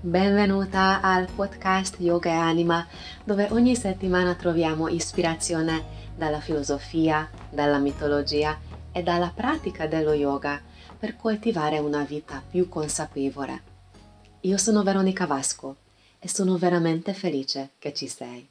Benvenuta 0.00 1.00
al 1.00 1.26
podcast 1.26 1.96
Yoga 1.98 2.30
e 2.30 2.34
Anima, 2.34 2.86
dove 3.24 3.48
ogni 3.50 3.74
settimana 3.74 4.36
troviamo 4.36 4.86
ispirazione 4.86 6.12
dalla 6.16 6.38
filosofia, 6.38 7.28
dalla 7.50 7.78
mitologia 7.78 8.56
e 8.92 9.02
dalla 9.02 9.32
pratica 9.34 9.88
dello 9.88 10.12
yoga 10.12 10.62
per 10.96 11.16
coltivare 11.16 11.80
una 11.80 12.04
vita 12.04 12.40
più 12.48 12.68
consapevole. 12.68 13.62
Io 14.42 14.56
sono 14.56 14.84
Veronica 14.84 15.26
Vasco 15.26 15.78
e 16.20 16.28
sono 16.28 16.56
veramente 16.58 17.12
felice 17.12 17.70
che 17.80 17.92
ci 17.92 18.06
sei. 18.06 18.48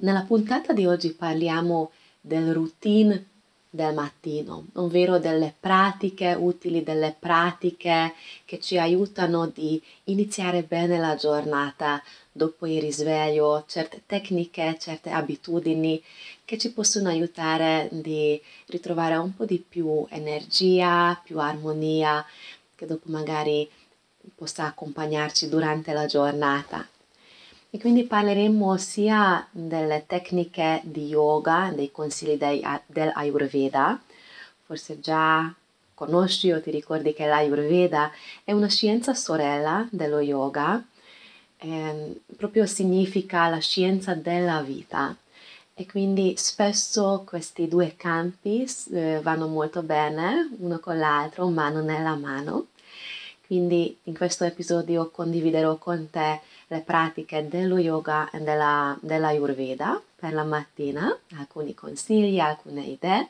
Nella 0.00 0.22
puntata 0.22 0.72
di 0.72 0.86
oggi 0.86 1.12
parliamo 1.12 1.90
del 2.22 2.54
routine 2.54 3.26
del 3.74 3.92
mattino, 3.92 4.66
ovvero 4.74 5.18
delle 5.18 5.52
pratiche 5.58 6.32
utili, 6.38 6.84
delle 6.84 7.16
pratiche 7.18 8.14
che 8.44 8.60
ci 8.60 8.78
aiutano 8.78 9.48
di 9.48 9.82
iniziare 10.04 10.62
bene 10.62 10.96
la 10.96 11.16
giornata 11.16 12.00
dopo 12.30 12.66
il 12.66 12.80
risveglio, 12.80 13.64
certe 13.66 14.02
tecniche, 14.06 14.76
certe 14.78 15.10
abitudini 15.10 16.00
che 16.44 16.56
ci 16.56 16.72
possono 16.72 17.08
aiutare 17.08 17.88
di 17.90 18.40
ritrovare 18.66 19.16
un 19.16 19.34
po' 19.34 19.44
di 19.44 19.58
più 19.58 20.06
energia, 20.08 21.20
più 21.24 21.40
armonia, 21.40 22.24
che 22.76 22.86
dopo 22.86 23.10
magari 23.10 23.68
possa 24.36 24.66
accompagnarci 24.66 25.48
durante 25.48 25.92
la 25.92 26.06
giornata. 26.06 26.86
E 27.74 27.80
quindi 27.80 28.04
parleremo 28.04 28.76
sia 28.76 29.44
delle 29.50 30.04
tecniche 30.06 30.80
di 30.84 31.08
yoga, 31.08 31.72
dei 31.74 31.90
consigli 31.90 32.38
dell'Ayurveda. 32.86 34.00
Forse 34.62 35.00
già 35.00 35.52
conosci 35.92 36.52
o 36.52 36.60
ti 36.62 36.70
ricordi 36.70 37.12
che 37.12 37.26
l'Ayurveda 37.26 38.12
è 38.44 38.52
una 38.52 38.68
scienza 38.68 39.12
sorella 39.12 39.88
dello 39.90 40.20
yoga, 40.20 40.80
eh, 41.58 42.20
proprio 42.36 42.64
significa 42.64 43.48
la 43.48 43.58
scienza 43.58 44.14
della 44.14 44.62
vita. 44.62 45.12
E 45.74 45.84
quindi 45.84 46.34
spesso 46.36 47.24
questi 47.26 47.66
due 47.66 47.94
campi 47.96 48.70
eh, 48.92 49.18
vanno 49.20 49.48
molto 49.48 49.82
bene 49.82 50.48
uno 50.58 50.78
con 50.78 50.96
l'altro, 50.96 51.48
mano 51.48 51.80
nella 51.80 52.14
mano. 52.14 52.66
Quindi 53.44 53.98
in 54.04 54.16
questo 54.16 54.44
episodio 54.44 55.10
condividerò 55.10 55.76
con 55.76 56.08
te 56.08 56.40
le 56.68 56.80
pratiche 56.80 57.48
dello 57.48 57.78
yoga 57.78 58.30
e 58.30 58.40
della, 58.40 58.96
dell'ayurveda 59.00 60.00
per 60.16 60.32
la 60.32 60.44
mattina, 60.44 61.16
alcuni 61.36 61.74
consigli, 61.74 62.38
alcune 62.38 62.82
idee 62.82 63.28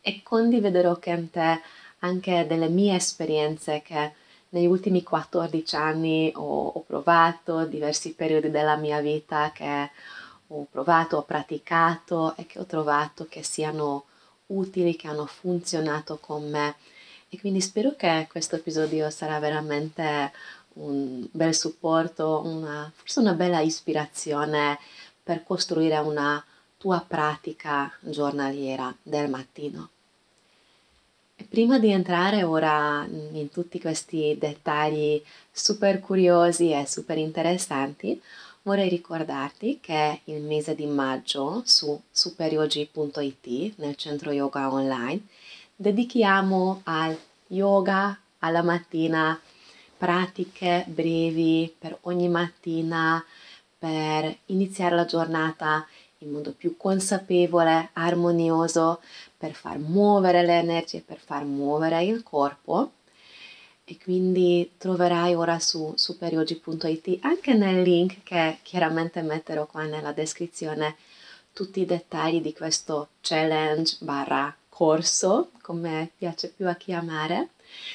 e 0.00 0.22
condividerò 0.22 0.98
con 0.98 1.30
te 1.30 1.60
anche 2.00 2.46
delle 2.46 2.68
mie 2.68 2.96
esperienze 2.96 3.82
che 3.82 4.12
negli 4.50 4.66
ultimi 4.66 5.02
14 5.02 5.76
anni 5.76 6.32
ho, 6.34 6.68
ho 6.68 6.80
provato, 6.80 7.64
diversi 7.64 8.14
periodi 8.14 8.50
della 8.50 8.76
mia 8.76 9.00
vita 9.00 9.50
che 9.52 9.90
ho 10.48 10.66
provato, 10.70 11.16
ho 11.16 11.22
praticato 11.22 12.36
e 12.36 12.46
che 12.46 12.58
ho 12.58 12.64
trovato 12.64 13.26
che 13.28 13.42
siano 13.42 14.04
utili, 14.46 14.96
che 14.96 15.08
hanno 15.08 15.26
funzionato 15.26 16.18
con 16.20 16.48
me. 16.48 16.76
E 17.28 17.38
quindi 17.40 17.60
spero 17.60 17.94
che 17.96 18.28
questo 18.30 18.56
episodio 18.56 19.10
sarà 19.10 19.38
veramente 19.40 20.32
un 20.76 21.26
bel 21.30 21.54
supporto, 21.54 22.42
una, 22.44 22.90
forse 22.94 23.20
una 23.20 23.34
bella 23.34 23.60
ispirazione 23.60 24.78
per 25.22 25.42
costruire 25.44 25.98
una 25.98 26.42
tua 26.78 27.04
pratica 27.06 27.92
giornaliera 28.00 28.94
del 29.02 29.28
mattino. 29.28 29.90
E 31.34 31.44
prima 31.44 31.78
di 31.78 31.90
entrare 31.90 32.42
ora 32.42 33.06
in 33.06 33.50
tutti 33.50 33.80
questi 33.80 34.36
dettagli 34.38 35.22
super 35.50 36.00
curiosi 36.00 36.72
e 36.72 36.86
super 36.86 37.18
interessanti, 37.18 38.20
vorrei 38.62 38.88
ricordarti 38.88 39.78
che 39.80 40.20
il 40.24 40.42
mese 40.42 40.74
di 40.74 40.86
maggio 40.86 41.62
su 41.64 42.00
superyogi.it 42.10 43.74
nel 43.76 43.96
centro 43.96 44.30
yoga 44.32 44.72
online 44.72 45.20
dedichiamo 45.76 46.80
al 46.84 47.18
yoga 47.48 48.18
alla 48.38 48.62
mattina, 48.62 49.38
pratiche 49.96 50.84
brevi 50.86 51.74
per 51.78 51.98
ogni 52.02 52.28
mattina 52.28 53.24
per 53.78 54.36
iniziare 54.46 54.94
la 54.94 55.04
giornata 55.04 55.86
in 56.18 56.30
modo 56.30 56.52
più 56.52 56.76
consapevole, 56.76 57.90
armonioso, 57.92 59.00
per 59.36 59.52
far 59.52 59.78
muovere 59.78 60.44
le 60.44 60.58
energie, 60.58 61.02
per 61.02 61.18
far 61.18 61.44
muovere 61.44 62.02
il 62.04 62.22
corpo. 62.22 62.92
E 63.84 63.98
quindi 64.02 64.72
troverai 64.78 65.34
ora 65.34 65.60
su 65.60 65.92
superyogi.it 65.94 67.18
anche 67.20 67.54
nel 67.54 67.82
link 67.82 68.22
che 68.24 68.58
chiaramente 68.62 69.22
metterò 69.22 69.66
qua 69.66 69.84
nella 69.84 70.12
descrizione 70.12 70.96
tutti 71.52 71.80
i 71.80 71.86
dettagli 71.86 72.40
di 72.40 72.52
questo 72.52 73.10
challenge 73.20 73.98
barra 74.00 74.54
corso, 74.68 75.52
come 75.62 76.10
piace 76.18 76.48
più 76.48 76.66
a 76.66 76.74
chiamare. 76.74 77.50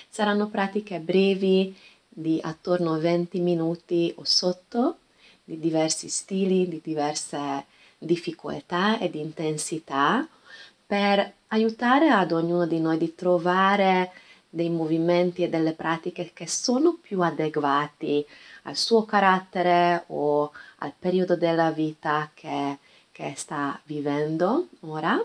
Saranno 0.10 0.48
pratiche 0.48 1.00
brevi 1.00 1.76
di 2.14 2.40
attorno 2.44 2.94
a 2.94 2.98
20 2.98 3.40
minuti 3.40 4.14
o 4.18 4.24
sotto, 4.26 4.98
di 5.44 5.60
diversi 5.60 6.10
stili, 6.10 6.68
di 6.68 6.82
diverse 6.84 7.66
difficoltà 7.98 9.00
ed 9.00 9.16
intensità, 9.16 10.28
per 10.86 11.34
aiutare 11.48 12.10
ad 12.10 12.34
ognuno 12.34 12.68
di 12.68 12.80
noi 12.80 12.98
di 12.98 13.16
trovare 13.16 14.12
dei 14.50 14.70
movimenti 14.70 15.44
e 15.44 15.50
delle 15.50 15.72
pratiche 15.72 16.32
che 16.34 16.46
sono 16.48 16.98
più 17.02 17.22
adeguati 17.22 18.26
al 18.64 18.76
suo 18.76 19.06
carattere 19.06 20.04
o 20.08 20.52
al 20.80 20.94
periodo 20.98 21.38
della 21.38 21.72
vita 21.72 22.30
che, 22.34 22.80
che 23.14 23.34
sta 23.38 23.80
vivendo 23.86 24.68
ora. 24.82 25.18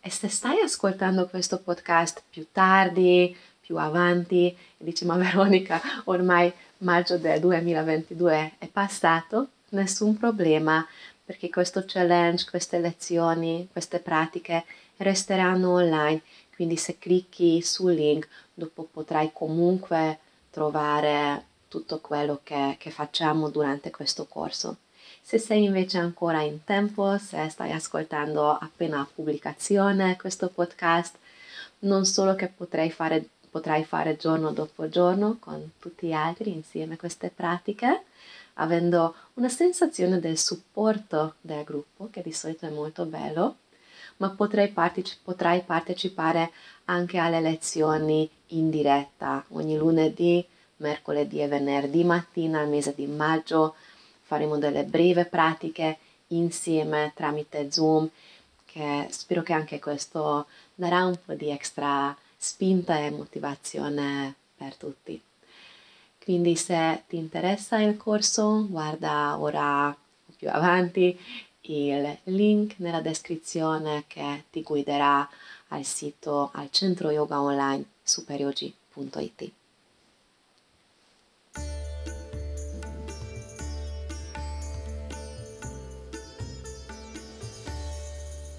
E 0.00 0.10
se 0.10 0.28
stai 0.28 0.60
ascoltando 0.60 1.26
questo 1.26 1.58
podcast 1.58 2.22
più 2.30 2.46
tardi, 2.52 3.36
più 3.66 3.76
avanti, 3.78 4.46
e 4.46 4.56
dici 4.84 5.04
ma 5.04 5.16
Veronica, 5.18 5.80
ormai 6.04 6.52
maggio 6.78 7.18
del 7.18 7.40
2022 7.40 8.52
è 8.58 8.68
passato, 8.68 9.48
nessun 9.70 10.16
problema, 10.16 10.86
perché 11.24 11.50
questo 11.50 11.82
challenge, 11.84 12.46
queste 12.48 12.78
lezioni, 12.78 13.68
queste 13.72 13.98
pratiche 13.98 14.64
resteranno 14.98 15.72
online, 15.72 16.22
quindi 16.54 16.76
se 16.76 16.98
clicchi 16.98 17.60
sul 17.60 17.94
link 17.94 18.28
dopo 18.54 18.88
potrai 18.90 19.30
comunque 19.32 20.20
trovare 20.50 21.44
tutto 21.68 21.98
quello 21.98 22.40
che, 22.44 22.76
che 22.78 22.90
facciamo 22.90 23.50
durante 23.50 23.90
questo 23.90 24.26
corso. 24.26 24.76
Se 25.20 25.38
sei 25.38 25.64
invece 25.64 25.98
ancora 25.98 26.40
in 26.42 26.62
tempo, 26.62 27.18
se 27.18 27.48
stai 27.48 27.72
ascoltando 27.72 28.52
appena 28.52 29.06
pubblicazione 29.12 30.16
questo 30.16 30.48
podcast, 30.48 31.16
non 31.80 32.06
solo 32.06 32.34
che 32.34 32.46
potrai 32.46 32.90
fare, 32.90 33.28
potrai 33.50 33.84
fare 33.84 34.16
giorno 34.16 34.52
dopo 34.52 34.88
giorno 34.88 35.36
con 35.38 35.72
tutti 35.78 36.08
gli 36.08 36.12
altri 36.12 36.52
insieme 36.52 36.96
queste 36.96 37.30
pratiche, 37.34 38.04
avendo 38.54 39.14
una 39.34 39.48
sensazione 39.48 40.18
del 40.20 40.38
supporto 40.38 41.34
del 41.40 41.64
gruppo, 41.64 42.08
che 42.10 42.22
di 42.22 42.32
solito 42.32 42.66
è 42.66 42.70
molto 42.70 43.04
bello, 43.04 43.56
ma 44.18 44.30
potrai, 44.30 44.68
parteci- 44.68 45.18
potrai 45.22 45.62
partecipare 45.62 46.50
anche 46.86 47.18
alle 47.18 47.40
lezioni 47.40 48.28
in 48.48 48.70
diretta 48.70 49.44
ogni 49.48 49.76
lunedì, 49.76 50.46
mercoledì 50.78 51.40
e 51.40 51.48
venerdì 51.48 52.04
mattina 52.04 52.60
al 52.60 52.68
mese 52.68 52.94
di 52.94 53.06
maggio. 53.06 53.74
Faremo 54.22 54.58
delle 54.58 54.84
brevi 54.84 55.24
pratiche 55.26 55.98
insieme 56.28 57.12
tramite 57.14 57.70
Zoom, 57.70 58.08
che 58.64 59.06
spero 59.10 59.42
che 59.42 59.52
anche 59.52 59.78
questo 59.78 60.46
darà 60.74 61.04
un 61.04 61.18
po' 61.24 61.34
di 61.34 61.50
extra 61.50 62.16
spinta 62.36 62.98
e 62.98 63.10
motivazione 63.10 64.34
per 64.56 64.74
tutti. 64.76 65.20
Quindi 66.22 66.56
se 66.56 67.04
ti 67.06 67.16
interessa 67.16 67.80
il 67.80 67.96
corso, 67.96 68.66
guarda 68.68 69.38
ora 69.38 69.96
più 70.36 70.48
avanti 70.50 71.18
il 71.62 72.18
link 72.24 72.74
nella 72.78 73.00
descrizione 73.00 74.04
che 74.06 74.44
ti 74.50 74.62
guiderà 74.62 75.28
al 75.68 75.84
sito 75.84 76.50
al 76.52 76.70
centro 76.70 77.10
yoga 77.10 77.40
online 77.40 77.84
superyogi.it. 78.02 79.52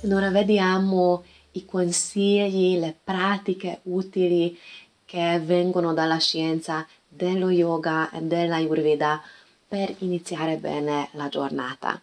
Ora 0.09 0.30
vediamo 0.30 1.23
i 1.57 1.65
consigli, 1.65 2.77
le 2.77 2.95
pratiche 3.04 3.80
utili 3.83 4.57
che 5.06 5.39
vengono 5.39 5.94
dalla 5.94 6.18
scienza 6.18 6.86
dello 7.07 7.50
yoga 7.50 8.09
e 8.12 8.21
dell'ayurveda 8.21 9.21
per 9.68 9.95
iniziare 10.00 10.57
bene 10.57 11.09
la 11.13 11.27
giornata. 11.30 12.00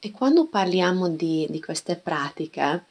E 0.00 0.10
quando 0.12 0.46
parliamo 0.46 1.08
di, 1.08 1.46
di 1.50 1.60
queste 1.60 1.96
pratiche, 1.96 2.84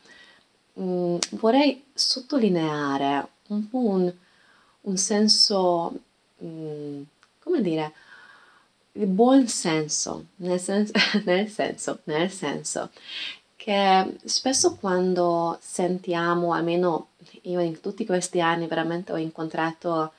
mh, 0.73 0.83
mm, 0.83 1.17
vorrei 1.31 1.83
sottolineare 1.94 3.27
un 3.47 3.69
po' 3.69 3.79
un, 3.79 4.13
un 4.81 4.97
senso, 4.97 5.94
mh, 6.38 6.47
mm, 6.47 7.01
come 7.39 7.61
dire, 7.61 7.94
il 8.94 9.07
buon 9.07 9.47
senso, 9.47 10.25
nel 10.38 10.59
senso, 10.59 10.91
nel 11.23 11.47
senso, 11.47 11.99
nel 12.05 12.31
senso 12.31 12.89
che 13.67 14.15
spesso 14.23 14.77
quando 14.77 15.57
sentiamo, 15.59 16.53
almeno 16.53 17.09
io 17.41 17.59
in 17.59 17.81
tutti 17.81 18.05
questi 18.05 18.39
anni 18.39 18.65
veramente 18.65 19.11
ho 19.11 19.17
incontrato 19.17 20.13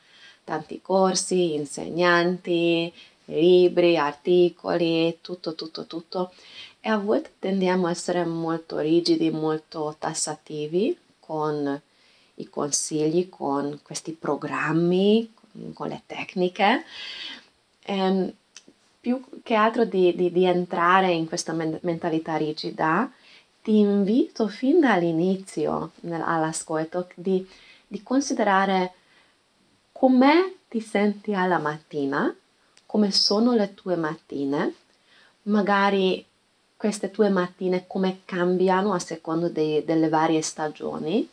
tanti 0.44 0.82
corsi, 0.82 1.54
insegnanti, 1.54 2.92
libri, 3.24 3.96
articoli, 3.96 5.20
tutto, 5.22 5.54
tutto, 5.54 5.86
tutto. 5.86 6.30
E 6.78 6.90
a 6.90 6.98
volte 6.98 7.30
tendiamo 7.38 7.86
a 7.86 7.90
essere 7.90 8.22
molto 8.26 8.80
rigidi, 8.80 9.30
molto 9.30 9.96
tassativi 9.98 10.94
con 11.18 11.80
i 12.34 12.50
consigli, 12.50 13.30
con 13.30 13.80
questi 13.82 14.12
programmi, 14.12 15.32
con 15.72 15.88
le 15.88 16.02
tecniche. 16.04 16.84
E 17.82 17.96
ehm, 17.96 18.32
più 19.00 19.24
che 19.42 19.54
altro 19.54 19.86
di, 19.86 20.14
di, 20.14 20.30
di 20.30 20.44
entrare 20.44 21.12
in 21.12 21.26
questa 21.26 21.54
mentalità 21.54 22.36
rigida, 22.36 23.10
ti 23.68 23.80
invito 23.80 24.48
fin 24.48 24.80
dall'inizio 24.80 25.90
all'ascolto 26.08 27.06
di, 27.14 27.46
di 27.86 28.02
considerare 28.02 28.94
com'è 29.92 30.54
ti 30.70 30.80
senti 30.80 31.34
alla 31.34 31.58
mattina, 31.58 32.34
come 32.86 33.10
sono 33.10 33.52
le 33.52 33.74
tue 33.74 33.96
mattine, 33.96 34.74
magari 35.42 36.24
queste 36.78 37.10
tue 37.10 37.28
mattine 37.28 37.86
come 37.86 38.20
cambiano 38.24 38.94
a 38.94 38.98
seconda 38.98 39.50
dei, 39.50 39.84
delle 39.84 40.08
varie 40.08 40.40
stagioni 40.40 41.28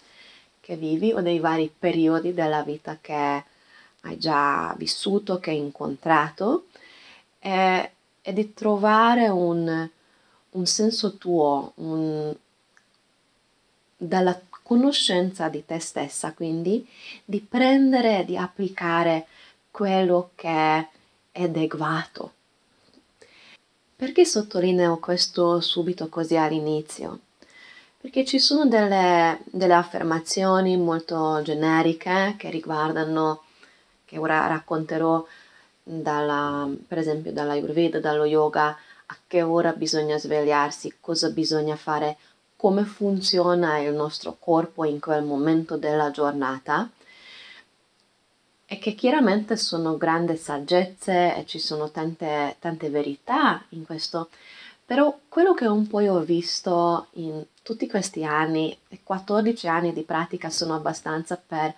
che 0.60 0.76
vivi 0.76 1.14
o 1.14 1.22
dei 1.22 1.40
vari 1.40 1.74
periodi 1.80 2.34
della 2.34 2.64
vita 2.64 2.98
che 3.00 3.44
hai 4.02 4.18
già 4.18 4.76
vissuto, 4.78 5.40
che 5.40 5.52
hai 5.52 5.58
incontrato 5.58 6.66
e, 7.40 7.92
e 8.22 8.34
di 8.34 8.54
trovare 8.54 9.30
un, 9.30 9.90
un 10.56 10.66
senso 10.66 11.16
tuo, 11.18 11.74
un, 11.76 12.36
dalla 13.96 14.40
conoscenza 14.64 15.48
di 15.48 15.64
te 15.66 15.80
stessa, 15.80 16.34
quindi 16.34 16.88
di 17.24 17.40
prendere 17.40 18.26
di 18.26 18.36
applicare 18.36 19.28
quello 19.70 20.32
che 20.36 20.50
è 20.50 20.88
adeguato. 21.34 22.34
Perché 23.96 24.26
sottolineo 24.26 24.98
questo 24.98 25.62
subito 25.62 26.10
così 26.10 26.36
all'inizio? 26.36 27.20
Perché 28.00 28.26
ci 28.26 28.40
sono 28.40 28.66
delle, 28.66 29.40
delle 29.46 29.74
affermazioni 29.74 30.78
molto 30.78 31.42
generiche 31.44 32.36
che 32.38 32.50
riguardano, 32.50 33.44
che 34.06 34.18
ora 34.18 34.48
racconterò 34.48 35.26
dalla, 35.82 36.70
per 36.88 36.98
esempio 36.98 37.32
dall'Ayurveda, 37.32 38.00
dallo 38.00 38.26
yoga, 38.26 38.78
a 39.08 39.18
che 39.28 39.42
ora 39.42 39.74
bisogna 39.74 40.18
svegliarsi, 40.18 40.98
cosa 41.00 41.30
bisogna 41.30 41.76
fare, 41.76 42.18
come 42.56 42.84
funziona 42.84 43.80
il 43.80 43.94
nostro 43.94 44.38
corpo 44.40 44.86
in 44.86 45.00
quel 45.00 45.24
momento 45.24 45.78
della 45.78 46.12
giornata 46.12 46.90
e 48.66 48.80
che 48.80 48.96
chiaramente 48.96 49.58
sono 49.58 49.98
grandi 49.98 50.36
saggezze 50.38 51.36
e 51.36 51.46
ci 51.46 51.60
sono 51.60 51.92
tante, 51.92 52.56
tante 52.60 52.90
verità 52.90 53.64
in 53.70 53.86
questo, 53.86 54.30
però 54.86 55.18
quello 55.30 55.54
che 55.54 55.68
un 55.68 55.88
po' 55.88 56.00
io 56.00 56.16
ho 56.16 56.22
visto 56.22 57.08
in 57.14 57.44
tutti 57.62 57.88
questi 57.88 58.24
anni, 58.24 58.76
14 59.04 59.68
anni 59.68 59.94
di 59.94 60.04
pratica 60.04 60.50
sono 60.50 60.76
abbastanza 60.76 61.42
per 61.44 61.74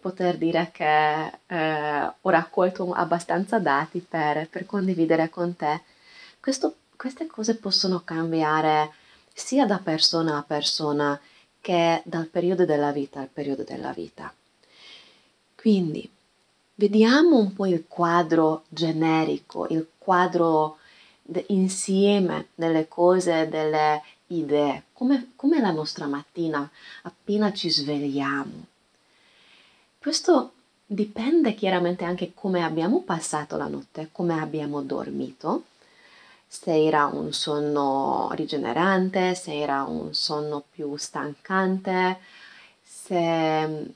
poter 0.00 0.36
dire 0.36 0.70
che 0.72 1.32
eh, 1.46 2.12
ho 2.20 2.30
raccolto 2.30 2.92
abbastanza 2.92 3.58
dati 3.58 3.98
per, 4.00 4.48
per 4.48 4.64
condividere 4.64 5.28
con 5.28 5.56
te. 5.56 5.82
Questo, 6.46 6.76
queste 6.94 7.26
cose 7.26 7.56
possono 7.56 8.02
cambiare 8.04 8.92
sia 9.34 9.66
da 9.66 9.78
persona 9.78 10.36
a 10.36 10.44
persona 10.44 11.20
che 11.60 12.00
dal 12.04 12.26
periodo 12.26 12.64
della 12.64 12.92
vita 12.92 13.18
al 13.18 13.26
periodo 13.26 13.64
della 13.64 13.90
vita. 13.90 14.32
Quindi 15.56 16.08
vediamo 16.76 17.36
un 17.36 17.52
po' 17.52 17.66
il 17.66 17.86
quadro 17.88 18.62
generico, 18.68 19.66
il 19.70 19.88
quadro 19.98 20.78
insieme 21.48 22.46
delle 22.54 22.86
cose, 22.86 23.48
delle 23.48 24.00
idee, 24.28 24.84
come, 24.92 25.32
come 25.34 25.58
la 25.58 25.72
nostra 25.72 26.06
mattina 26.06 26.70
appena 27.02 27.52
ci 27.52 27.68
svegliamo. 27.68 28.66
Questo 29.98 30.52
dipende 30.86 31.56
chiaramente 31.56 32.04
anche 32.04 32.30
come 32.34 32.62
abbiamo 32.62 33.02
passato 33.02 33.56
la 33.56 33.66
notte, 33.66 34.10
come 34.12 34.38
abbiamo 34.38 34.80
dormito, 34.82 35.64
se 36.46 36.86
era 36.86 37.06
un 37.06 37.32
sonno 37.32 38.30
rigenerante, 38.32 39.34
se 39.34 39.58
era 39.60 39.82
un 39.82 40.14
sonno 40.14 40.62
più 40.70 40.96
stancante, 40.96 42.18
se 42.82 43.92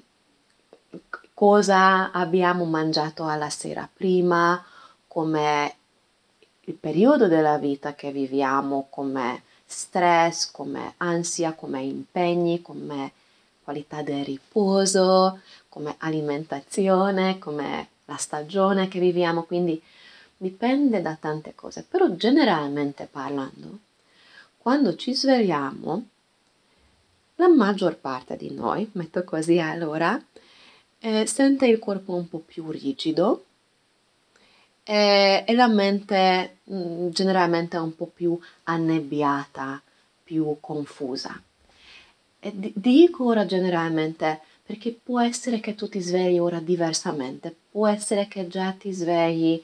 cosa 1.33 2.11
abbiamo 2.13 2.65
mangiato 2.65 3.27
alla 3.27 3.51
sera 3.51 3.89
prima, 3.93 4.63
come 5.07 5.75
il 6.65 6.75
periodo 6.75 7.29
della 7.29 7.57
vita 7.57 7.95
che 7.95 8.13
viviamo, 8.13 8.87
come 8.91 9.43
stress, 9.65 10.51
come 10.51 10.95
ansia, 10.99 11.55
come 11.55 11.83
impegni, 11.83 12.61
come 12.61 13.13
qualità 13.63 14.03
del 14.03 14.25
riposo, 14.25 15.41
come 15.69 15.95
alimentazione, 15.99 17.39
come 17.39 17.89
la 18.05 18.17
stagione 18.17 18.89
che 18.89 18.99
viviamo, 18.99 19.45
quindi 19.45 19.81
dipende 20.41 21.03
da 21.03 21.17
tante 21.21 21.55
cose, 21.55 21.85
però 21.87 22.09
generalmente 22.15 23.07
parlando, 23.11 23.79
quando 24.57 24.97
ci 24.97 25.15
svegliamo, 25.15 26.07
la 27.35 27.49
maggior 27.49 27.99
parte 27.99 28.39
di 28.39 28.51
noi, 28.51 28.89
metto 28.93 29.23
così 29.23 29.59
allora, 29.59 30.19
eh, 31.01 31.27
sente 31.27 31.67
il 31.67 31.79
corpo 31.79 32.15
un 32.15 32.27
po' 32.27 32.39
più 32.39 32.71
rigido 32.71 33.45
eh, 34.83 35.45
e 35.47 35.53
la 35.53 35.69
mente 35.69 36.57
mh, 36.65 36.75
mm, 36.75 37.09
generalmente 37.11 37.77
un 37.77 37.95
po' 37.95 38.07
più 38.07 38.39
annebbiata, 38.63 39.83
più 40.25 40.57
confusa. 40.59 41.39
E 42.41 42.53
d- 42.55 42.73
dico 42.75 43.27
ora 43.27 43.45
generalmente 43.45 44.41
perché 44.65 44.93
può 44.93 45.21
essere 45.21 45.61
che 45.61 45.75
tu 45.75 45.87
ti 45.87 46.01
svegli 46.01 46.39
ora 46.39 46.61
diversamente, 46.61 47.55
può 47.71 47.87
essere 47.87 48.27
che 48.27 48.49
già 48.49 48.73
ti 48.73 48.91
svegli 48.91 49.63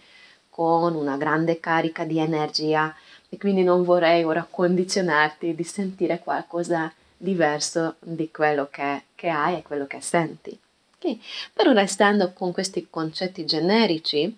con 0.57 0.95
una 0.95 1.19
grande 1.19 1.61
carica 1.61 2.05
di 2.05 2.19
energia 2.19 2.95
e 3.29 3.37
quindi 3.37 3.63
non 3.63 3.85
vorrei 3.85 4.25
ora 4.25 4.47
condizionarti 4.51 5.55
di 5.55 5.65
sentire 5.65 6.19
qualcosa 6.19 6.91
diverso 7.15 7.97
di 7.99 8.31
quello 8.31 8.69
che, 8.71 9.03
che 9.15 9.29
hai 9.29 9.59
e 9.59 9.63
quello 9.63 9.87
che 9.87 10.01
senti. 10.01 10.59
Okay. 10.97 11.21
Però 11.53 11.73
restando 11.73 12.33
con 12.33 12.53
questi 12.53 12.87
concetti 12.89 13.45
generici, 13.45 14.35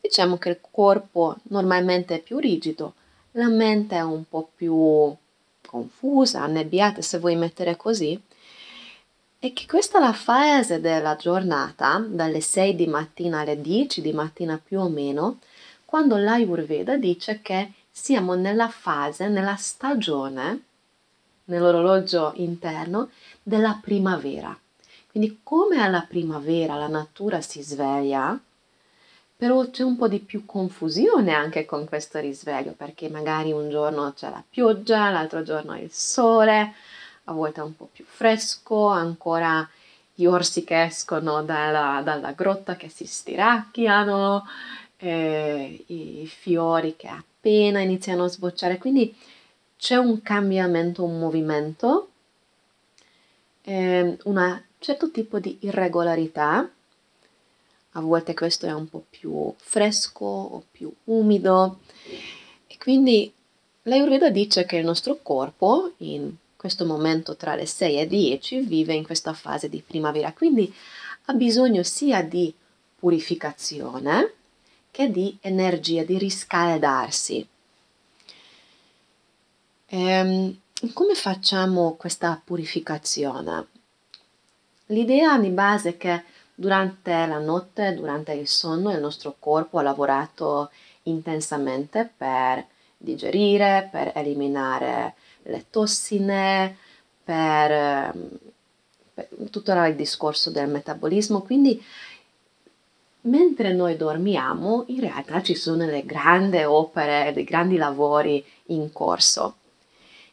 diciamo 0.00 0.38
che 0.38 0.48
il 0.48 0.60
corpo 0.70 1.36
normalmente 1.50 2.14
è 2.14 2.20
più 2.20 2.38
rigido, 2.38 2.94
la 3.32 3.48
mente 3.48 3.96
è 3.96 4.00
un 4.00 4.24
po' 4.26 4.48
più 4.56 5.14
confusa, 5.66 6.40
annebbiata, 6.40 7.02
se 7.02 7.18
vuoi 7.18 7.36
mettere 7.36 7.76
così, 7.76 8.18
e 9.38 9.52
che 9.52 9.66
questa 9.66 9.98
è 9.98 10.00
la 10.00 10.14
fase 10.14 10.80
della 10.80 11.16
giornata, 11.16 12.02
dalle 12.06 12.40
6 12.40 12.74
di 12.74 12.86
mattina 12.86 13.40
alle 13.40 13.60
10 13.60 14.00
di 14.00 14.12
mattina 14.12 14.58
più 14.62 14.80
o 14.80 14.88
meno, 14.88 15.38
quando 15.90 16.16
l'Ayurveda 16.18 16.96
dice 16.96 17.40
che 17.42 17.72
siamo 17.90 18.34
nella 18.34 18.68
fase, 18.68 19.26
nella 19.26 19.56
stagione, 19.56 20.62
nell'orologio 21.46 22.30
interno, 22.36 23.10
della 23.42 23.76
primavera. 23.82 24.56
Quindi 25.10 25.40
come 25.42 25.82
alla 25.82 26.06
primavera 26.08 26.76
la 26.76 26.86
natura 26.86 27.40
si 27.40 27.60
sveglia, 27.60 28.38
però 29.36 29.68
c'è 29.68 29.82
un 29.82 29.96
po' 29.96 30.06
di 30.06 30.20
più 30.20 30.46
confusione 30.46 31.32
anche 31.32 31.64
con 31.64 31.84
questo 31.88 32.20
risveglio, 32.20 32.70
perché 32.76 33.08
magari 33.08 33.50
un 33.50 33.68
giorno 33.68 34.12
c'è 34.14 34.30
la 34.30 34.44
pioggia, 34.48 35.10
l'altro 35.10 35.42
giorno 35.42 35.76
il 35.76 35.90
sole, 35.90 36.72
a 37.24 37.32
volte 37.32 37.62
è 37.62 37.64
un 37.64 37.74
po' 37.74 37.88
più 37.92 38.04
fresco, 38.04 38.86
ancora 38.86 39.68
gli 40.14 40.26
orsi 40.26 40.62
che 40.62 40.84
escono 40.84 41.42
dalla, 41.42 42.00
dalla 42.04 42.30
grotta 42.30 42.76
che 42.76 42.88
si 42.88 43.06
stiracchiano, 43.06 44.46
eh, 45.00 45.84
i 45.86 46.26
fiori 46.26 46.94
che 46.96 47.08
appena 47.08 47.80
iniziano 47.80 48.24
a 48.24 48.28
sbocciare, 48.28 48.78
quindi 48.78 49.14
c'è 49.76 49.96
un 49.96 50.20
cambiamento, 50.22 51.04
un 51.04 51.18
movimento, 51.18 52.10
eh, 53.62 54.16
un 54.24 54.62
certo 54.78 55.10
tipo 55.10 55.38
di 55.38 55.58
irregolarità. 55.60 56.68
A 57.94 58.00
volte 58.00 58.34
questo 58.34 58.66
è 58.66 58.72
un 58.72 58.88
po' 58.88 59.04
più 59.08 59.52
fresco 59.56 60.24
o 60.24 60.62
più 60.70 60.92
umido. 61.04 61.80
E 62.66 62.76
quindi 62.78 63.32
l'Ayurveda 63.82 64.28
dice 64.28 64.66
che 64.66 64.76
il 64.76 64.84
nostro 64.84 65.18
corpo 65.22 65.94
in 65.98 66.34
questo 66.56 66.84
momento 66.84 67.36
tra 67.36 67.54
le 67.54 67.64
6 67.64 68.00
e 68.00 68.06
10 68.06 68.60
vive 68.60 68.92
in 68.92 69.02
questa 69.02 69.32
fase 69.32 69.70
di 69.70 69.82
primavera, 69.84 70.34
quindi 70.34 70.72
ha 71.24 71.32
bisogno 71.32 71.82
sia 71.82 72.22
di 72.22 72.52
purificazione 72.98 74.34
che 74.90 75.10
di 75.10 75.36
energia, 75.40 76.04
di 76.04 76.18
riscaldarsi. 76.18 77.46
Ehm, 79.86 80.58
come 80.92 81.14
facciamo 81.14 81.94
questa 81.94 82.40
purificazione? 82.42 83.66
L'idea 84.86 85.38
di 85.38 85.50
base 85.50 85.90
è 85.90 85.96
che 85.96 86.24
durante 86.54 87.10
la 87.26 87.38
notte, 87.38 87.94
durante 87.94 88.32
il 88.32 88.48
sonno, 88.48 88.92
il 88.92 89.00
nostro 89.00 89.36
corpo 89.38 89.78
ha 89.78 89.82
lavorato 89.82 90.70
intensamente 91.04 92.10
per 92.16 92.66
digerire, 92.96 93.88
per 93.90 94.12
eliminare 94.14 95.14
le 95.44 95.66
tossine, 95.70 96.76
per, 97.24 98.14
per 99.14 99.28
tutto 99.50 99.72
il 99.72 99.94
discorso 99.94 100.50
del 100.50 100.68
metabolismo. 100.68 101.40
Quindi 101.40 101.82
mentre 103.22 103.72
noi 103.72 103.96
dormiamo, 103.96 104.84
in 104.88 105.00
realtà 105.00 105.42
ci 105.42 105.54
sono 105.54 105.84
le 105.84 106.04
grandi 106.04 106.62
opere, 106.62 107.32
dei 107.34 107.44
grandi 107.44 107.76
lavori 107.76 108.44
in 108.66 108.92
corso. 108.92 109.56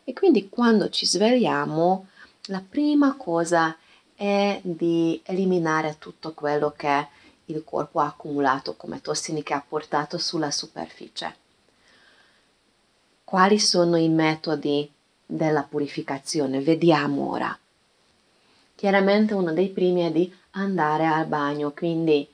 E 0.04 0.14
quindi 0.14 0.48
quando 0.48 0.90
ci 0.90 1.06
svegliamo, 1.06 2.08
la 2.48 2.64
prima 2.68 3.16
cosa 3.18 3.76
è 4.16 4.60
di 4.64 5.22
eliminare 5.26 5.98
tutto 6.00 6.34
quello 6.34 6.74
che 6.76 7.08
il 7.46 7.64
corpo 7.64 8.00
ha 8.00 8.08
accumulato 8.08 8.76
come 8.76 9.02
tossine 9.02 9.44
che 9.44 9.54
ha 9.54 9.64
portato 9.66 10.18
sulla 10.18 10.52
superficie. 10.52 11.36
Quali 13.24 13.60
sono 13.60 13.98
i 13.98 14.08
metodi 14.08 14.90
della 15.26 15.64
purificazione? 15.64 16.62
Vediamo 16.62 17.30
ora. 17.30 17.58
Chiaramente 18.76 19.34
uno 19.34 19.52
dei 19.52 19.68
primi 19.70 20.02
è 20.02 20.12
di 20.12 20.34
andare 20.52 21.06
al 21.06 21.26
bagno, 21.26 21.72
quindi 21.72 22.28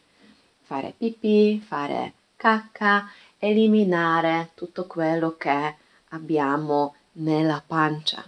fare 0.64 0.94
pipì, 0.98 1.60
fare 1.60 2.14
cacca, 2.36 3.10
eliminare 3.38 4.52
tutto 4.54 4.88
quello 4.88 5.36
che 5.38 5.76
abbiamo 6.10 6.96
nella 7.14 7.62
pancia. 7.66 8.28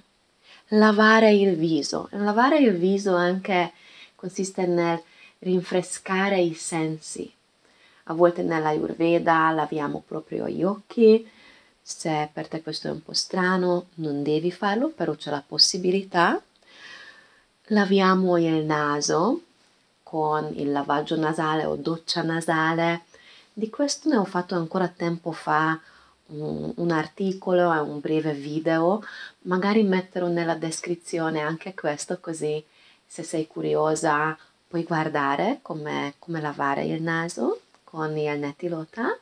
Lavare 0.70 1.32
il 1.34 1.56
viso. 1.56 2.10
Lavare 2.12 2.60
il 2.60 2.76
viso 2.78 3.16
anche 3.16 3.72
consiste 4.16 4.66
nel 4.66 5.02
rinfrescare 5.40 6.40
i 6.40 6.54
sensi. 6.54 7.32
A 8.06 8.14
volte 8.14 8.44
nella 8.44 8.70
Ayurveda 8.70 9.52
laviamo 9.52 10.04
proprio 10.06 10.48
gli 10.48 10.64
occhi. 10.64 11.28
Se 11.82 12.30
per 12.34 12.48
te 12.48 12.62
questo 12.62 12.88
è 12.88 12.92
un 12.92 13.04
po' 13.04 13.14
strano, 13.14 13.88
non 13.96 14.24
devi 14.24 14.52
farlo, 14.52 14.90
però 14.90 15.16
c'è 15.16 15.30
la 15.30 15.44
possibilità. 15.46 16.42
Laviamo 17.70 18.38
il 18.38 18.64
naso 18.66 19.42
con 20.16 20.50
il 20.56 20.72
lavaggio 20.72 21.18
nasale 21.18 21.66
o 21.66 21.76
doccia 21.76 22.22
nasale. 22.22 23.02
Di 23.52 23.70
questo 23.70 24.08
ne 24.08 24.16
ho 24.16 24.24
fatto 24.24 24.56
ancora 24.56 24.88
tempo 24.88 25.34
fa 25.34 25.78
un, 26.28 26.72
un 26.74 26.92
articolo 26.92 27.74
e 27.74 27.80
un 27.80 28.00
breve 28.00 28.32
video, 28.32 29.04
magari 29.42 29.84
metterò 29.84 30.28
nella 30.28 30.56
descrizione 30.56 31.42
anche 31.42 31.74
questo 31.74 32.18
così 32.22 32.64
se 33.06 33.24
sei 33.24 33.46
curiosa 33.46 34.38
puoi 34.70 34.84
guardare 34.84 35.60
come, 35.62 36.14
lavare 36.26 36.86
il 36.86 37.02
naso 37.02 37.60
con 37.84 38.18
il 38.18 38.40
netilota. 38.40 39.18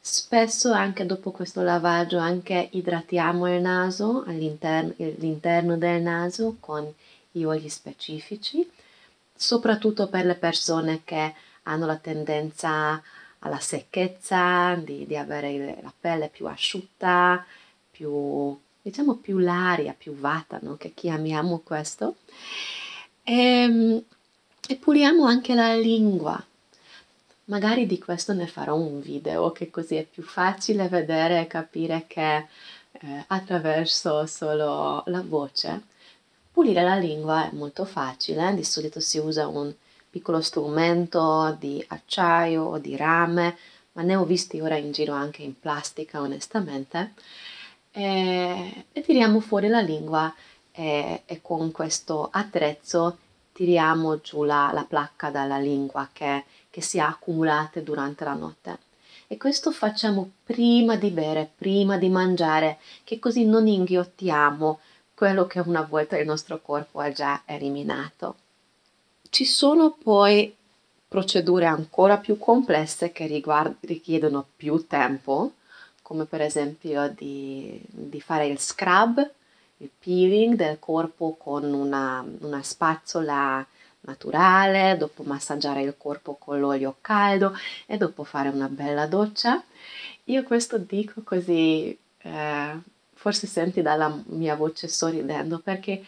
Spesso 0.00 0.70
anche 0.70 1.04
dopo 1.06 1.32
questo 1.32 1.62
lavaggio 1.62 2.18
anche 2.18 2.68
idratiamo 2.70 3.52
il 3.52 3.60
naso 3.60 4.22
all'interno, 4.28 4.94
all'interno 4.96 5.76
del 5.76 6.00
naso 6.02 6.56
con 6.60 6.88
gli 7.32 7.42
oli 7.42 7.68
specifici, 7.68 8.68
soprattutto 9.40 10.08
per 10.08 10.26
le 10.26 10.34
persone 10.34 11.00
che 11.02 11.34
hanno 11.62 11.86
la 11.86 11.96
tendenza 11.96 13.02
alla 13.38 13.58
secchezza, 13.58 14.74
di, 14.74 15.06
di 15.06 15.16
avere 15.16 15.78
la 15.80 15.92
pelle 15.98 16.28
più 16.28 16.46
asciutta, 16.46 17.42
più, 17.90 18.54
diciamo 18.82 19.14
più 19.14 19.38
l'aria, 19.38 19.94
più 19.96 20.14
vata, 20.14 20.58
no? 20.60 20.76
che 20.76 20.92
chiamiamo 20.92 21.60
questo. 21.64 22.16
E, 23.22 23.34
ehm, 23.34 24.02
e 24.68 24.76
puliamo 24.76 25.24
anche 25.24 25.54
la 25.54 25.74
lingua. 25.74 26.44
Magari 27.44 27.86
di 27.86 27.98
questo 27.98 28.34
ne 28.34 28.46
farò 28.46 28.76
un 28.76 29.00
video, 29.00 29.52
che 29.52 29.70
così 29.70 29.96
è 29.96 30.04
più 30.04 30.22
facile 30.22 30.86
vedere 30.88 31.40
e 31.40 31.46
capire 31.46 32.04
che 32.06 32.36
eh, 32.92 33.24
attraverso 33.28 34.26
solo 34.26 35.02
la 35.06 35.22
voce 35.22 35.88
pulire 36.52 36.82
la 36.82 36.96
lingua 36.96 37.48
è 37.48 37.54
molto 37.54 37.84
facile, 37.84 38.54
di 38.54 38.64
solito 38.64 39.00
si 39.00 39.18
usa 39.18 39.46
un 39.46 39.72
piccolo 40.10 40.40
strumento 40.40 41.56
di 41.58 41.82
acciaio 41.88 42.64
o 42.64 42.78
di 42.78 42.96
rame, 42.96 43.56
ma 43.92 44.02
ne 44.02 44.16
ho 44.16 44.24
visti 44.24 44.60
ora 44.60 44.76
in 44.76 44.92
giro 44.92 45.12
anche 45.12 45.42
in 45.42 45.58
plastica 45.58 46.20
onestamente, 46.20 47.14
e, 47.92 48.86
e 48.92 49.00
tiriamo 49.00 49.40
fuori 49.40 49.68
la 49.68 49.80
lingua 49.80 50.32
e, 50.72 51.22
e, 51.24 51.40
con 51.42 51.70
questo 51.72 52.28
attrezzo 52.30 53.18
tiriamo 53.52 54.20
giù 54.20 54.44
la, 54.44 54.70
la 54.72 54.84
placca 54.84 55.30
dalla 55.30 55.58
lingua 55.58 56.08
che, 56.12 56.44
che 56.70 56.80
si 56.80 56.98
è 56.98 57.00
accumulata 57.00 57.80
durante 57.80 58.24
la 58.24 58.34
notte. 58.34 58.78
E 59.26 59.36
questo 59.36 59.70
facciamo 59.70 60.30
prima 60.42 60.96
di 60.96 61.10
bere, 61.10 61.48
prima 61.56 61.96
di 61.96 62.08
mangiare, 62.08 62.78
che 63.04 63.20
così 63.20 63.44
non 63.44 63.68
inghiottiamo 63.68 64.80
quello 65.20 65.46
che 65.46 65.60
una 65.60 65.82
volta 65.82 66.16
il 66.16 66.24
nostro 66.24 66.62
corpo 66.62 66.98
ha 66.98 67.12
già 67.12 67.42
eliminato. 67.44 68.36
Ci 69.28 69.44
sono 69.44 69.94
poi 70.02 70.56
procedure 71.06 71.66
ancora 71.66 72.16
più 72.16 72.38
complesse 72.38 73.12
che 73.12 73.26
riguard- 73.26 73.76
richiedono 73.80 74.46
più 74.56 74.86
tempo, 74.86 75.52
come 76.00 76.24
per 76.24 76.40
esempio 76.40 77.12
di, 77.14 77.78
di, 77.86 78.18
fare 78.22 78.46
il 78.46 78.58
scrub, 78.58 79.30
il 79.76 79.90
peeling 79.98 80.54
del 80.54 80.78
corpo 80.78 81.36
con 81.38 81.64
una, 81.64 82.24
una 82.38 82.62
spazzola 82.62 83.66
naturale, 84.00 84.96
dopo 84.96 85.22
massaggiare 85.22 85.82
il 85.82 85.96
corpo 85.98 86.36
con 86.36 86.58
l'olio 86.58 86.96
caldo 87.02 87.52
e 87.84 87.98
dopo 87.98 88.24
fare 88.24 88.48
una 88.48 88.68
bella 88.68 89.04
doccia. 89.04 89.62
Io 90.24 90.42
questo 90.44 90.78
dico 90.78 91.20
così, 91.22 91.94
eh, 92.22 92.78
forse 93.20 93.46
senti 93.46 93.82
dalla 93.82 94.10
mia 94.28 94.56
voce 94.56 94.88
sorridendo, 94.88 95.58
perché 95.58 96.02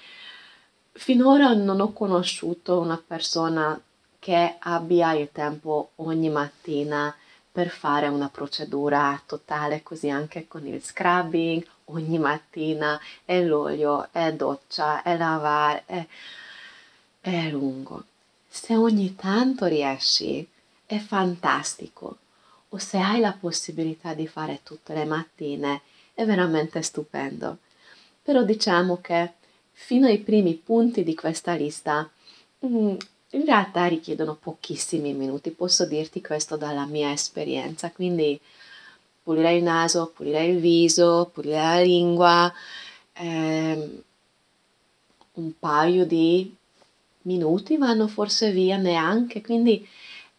Finora 0.95 1.52
non 1.52 1.81
ho 1.81 1.92
conosciuto 1.92 2.78
una 2.78 3.02
persona 3.04 3.78
che 4.19 4.57
abbia 4.59 5.12
il 5.12 5.28
tempo 5.31 5.90
ogni 5.97 6.31
mattina 6.31 7.14
per 7.50 7.69
fare 7.69 8.09
una 8.09 8.31
procedura 8.31 9.21
totale, 9.26 9.83
così 9.83 10.09
anche 10.09 10.47
con 10.49 10.66
il 10.66 10.83
scrubbing 10.83 11.66
ogni 11.87 12.19
mattina, 12.19 12.99
e 13.26 13.45
l'olio, 13.45 14.09
e 14.12 14.33
doccia, 14.35 15.02
e 15.02 15.16
lavare, 15.19 15.83
è, 15.85 16.07
è 17.21 17.50
lungo. 17.50 18.04
Se 18.49 18.75
ogni 18.75 19.14
tanto 19.14 19.66
riesci, 19.66 20.47
è 20.87 20.99
fantastico. 20.99 22.16
O 22.71 22.78
se 22.78 22.99
hai 22.99 23.21
la 23.21 23.37
possibilità 23.38 24.14
di 24.14 24.26
fare 24.26 24.61
tutte 24.62 24.95
le 24.95 25.04
mattine, 25.04 25.83
è 26.14 26.25
veramente 26.25 26.83
stupendo. 26.83 27.59
Però 28.23 28.42
diciamo 28.42 29.00
che 29.00 29.33
fino 29.73 30.07
ai 30.07 30.19
primi 30.19 30.54
punti 30.54 31.02
di 31.02 31.14
questa 31.14 31.54
lista 31.54 32.09
mm, 32.64 32.95
in 33.35 33.45
realtà 33.45 33.87
richiedono 33.87 34.35
pochissimi 34.35 35.12
minuti, 35.14 35.50
posso 35.50 35.87
dirti 35.87 36.21
questo 36.21 36.57
dalla 36.57 36.85
mia 36.85 37.12
esperienza, 37.12 37.90
quindi 37.90 38.38
pulire 39.23 39.54
il 39.57 39.62
naso, 39.62 40.12
pulire 40.14 40.45
il 40.47 40.59
viso, 40.59 41.31
pulire 41.33 41.57
la 41.57 41.81
lingua, 41.81 42.52
ehm, 43.14 44.02
un 45.35 45.52
paio 45.59 46.04
di 46.04 46.54
minuti 47.23 47.76
vanno 47.76 48.07
forse 48.07 48.50
via 48.50 48.76
neanche, 48.76 49.40
quindi 49.40 49.87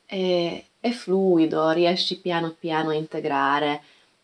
è, 0.06 0.63
è 0.80 0.92
fluido, 0.92 1.72
riesci 1.72 2.20
piano 2.20 2.51
piano 2.51 2.89
a 2.89 2.96
integrare 2.96 3.82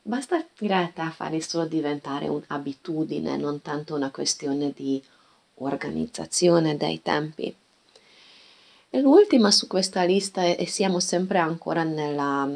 Basta 0.09 0.37
in 0.37 0.67
realtà 0.67 1.11
farli 1.11 1.39
solo 1.39 1.65
diventare 1.67 2.27
un'abitudine, 2.27 3.37
non 3.37 3.61
tanto 3.61 3.93
una 3.93 4.09
questione 4.09 4.73
di 4.75 4.99
organizzazione 5.57 6.75
dei 6.77 6.99
tempi. 7.03 7.55
E 8.89 9.01
l'ultima 9.01 9.51
su 9.51 9.67
questa 9.67 10.01
lista, 10.05 10.43
e 10.43 10.65
siamo 10.65 10.99
sempre 10.99 11.37
ancora 11.37 11.83
nella, 11.83 12.49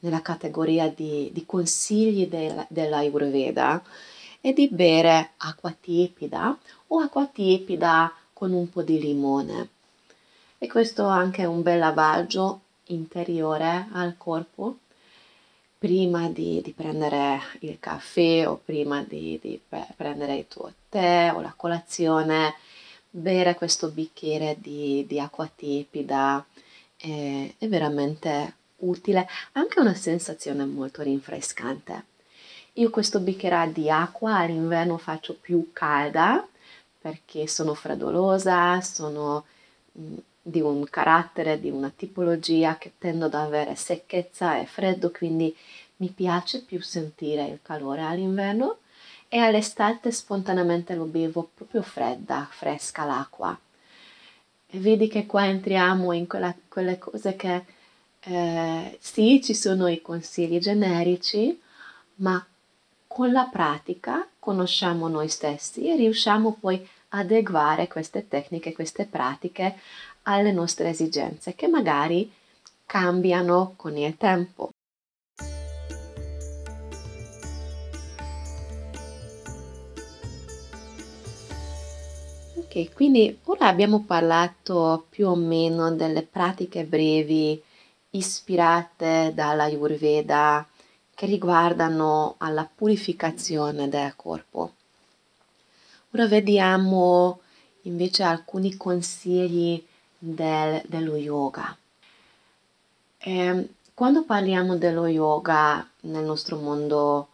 nella 0.00 0.22
categoria 0.22 0.88
di, 0.88 1.30
di 1.32 1.46
consigli 1.46 2.26
del, 2.26 2.66
dell'Ayurveda, 2.68 3.80
è 4.40 4.52
di 4.52 4.66
bere 4.72 5.34
acqua 5.36 5.72
tiepida 5.80 6.58
o 6.88 6.98
acqua 6.98 7.26
tiepida 7.26 8.12
con 8.32 8.50
un 8.50 8.68
po' 8.68 8.82
di 8.82 8.98
limone. 8.98 9.68
E 10.58 10.66
questo 10.66 11.04
anche 11.04 11.42
è 11.42 11.46
un 11.46 11.62
bel 11.62 11.78
lavaggio 11.78 12.62
interiore 12.86 13.86
al 13.92 14.16
corpo 14.18 14.78
prima 15.80 16.28
di, 16.28 16.60
di, 16.62 16.72
prendere 16.72 17.40
il 17.60 17.78
caffè 17.80 18.46
o 18.46 18.60
prima 18.62 19.02
di, 19.02 19.38
di, 19.40 19.58
prendere 19.96 20.36
il 20.36 20.46
tuo 20.46 20.70
tè 20.90 21.32
o 21.34 21.40
la 21.40 21.54
colazione, 21.56 22.54
bere 23.08 23.54
questo 23.54 23.88
bicchiere 23.88 24.56
di, 24.58 25.06
di 25.08 25.18
acqua 25.18 25.48
tiepida 25.48 26.44
è, 26.98 27.54
è, 27.56 27.66
veramente 27.66 28.56
utile, 28.80 29.26
anche 29.52 29.80
una 29.80 29.94
sensazione 29.94 30.66
molto 30.66 31.00
rinfrescante. 31.00 32.04
Io 32.74 32.90
questo 32.90 33.18
bicchiere 33.18 33.72
di 33.72 33.88
acqua 33.88 34.36
all'inverno 34.36 34.98
faccio 34.98 35.34
più 35.34 35.70
calda 35.72 36.46
perché 37.00 37.46
sono 37.46 37.72
freddolosa, 37.72 38.82
sono 38.82 39.46
mm, 39.98 40.16
di 40.42 40.60
un 40.60 40.84
carattere, 40.88 41.60
di 41.60 41.70
una 41.70 41.92
tipologia 41.94 42.78
che 42.78 42.92
tendo 42.98 43.26
ad 43.26 43.34
avere 43.34 43.74
secchezza 43.74 44.58
e 44.58 44.66
freddo, 44.66 45.10
quindi 45.10 45.54
mi 45.96 46.08
piace 46.08 46.62
più 46.62 46.80
sentire 46.80 47.46
il 47.46 47.58
calore 47.62 48.02
all'inverno 48.02 48.78
e 49.28 49.38
all'estate 49.38 50.10
spontaneamente 50.10 50.94
lo 50.94 51.04
bevo 51.04 51.50
proprio 51.54 51.82
fredda, 51.82 52.48
fresca 52.50 53.04
l'acqua. 53.04 53.58
E 54.72 54.78
vedi 54.78 55.08
che 55.08 55.26
qua 55.26 55.46
entriamo 55.46 56.12
in 56.12 56.26
quella, 56.26 56.54
quelle 56.68 56.98
cose 56.98 57.36
che 57.36 57.64
eh, 58.20 58.98
sì, 59.00 59.40
ci 59.42 59.54
sono 59.54 59.88
i 59.88 60.00
consigli 60.00 60.58
generici, 60.58 61.60
ma 62.16 62.44
con 63.06 63.32
la 63.32 63.48
pratica 63.50 64.26
conosciamo 64.38 65.08
noi 65.08 65.28
stessi 65.28 65.88
e 65.88 65.96
riusciamo 65.96 66.56
poi 66.58 66.88
ad 67.08 67.26
adeguare 67.26 67.88
queste 67.88 68.28
tecniche, 68.28 68.72
queste 68.72 69.04
pratiche 69.04 69.78
alle 70.22 70.52
nostre 70.52 70.90
esigenze 70.90 71.54
che 71.54 71.66
magari 71.68 72.30
cambiano 72.86 73.74
con 73.76 73.96
il 73.96 74.16
tempo. 74.16 74.70
Ok, 82.56 82.92
quindi 82.92 83.36
ora 83.44 83.66
abbiamo 83.66 84.04
parlato 84.04 85.06
più 85.08 85.28
o 85.28 85.34
meno 85.34 85.92
delle 85.92 86.22
pratiche 86.22 86.84
brevi 86.84 87.60
ispirate 88.10 89.32
dalla 89.34 89.64
Ayurveda 89.64 90.66
che 91.12 91.26
riguardano 91.26 92.36
alla 92.38 92.68
purificazione 92.72 93.88
del 93.88 94.14
corpo. 94.14 94.74
Ora 96.12 96.26
vediamo 96.26 97.40
invece 97.82 98.22
alcuni 98.22 98.76
consigli 98.76 99.84
del, 100.20 100.82
dello 100.86 101.16
yoga. 101.16 101.76
E 103.18 103.36
ehm, 103.36 103.68
quando 103.94 104.24
parliamo 104.24 104.76
dello 104.76 105.06
yoga 105.06 105.86
nel 106.02 106.24
nostro 106.24 106.56
mondo 106.56 107.28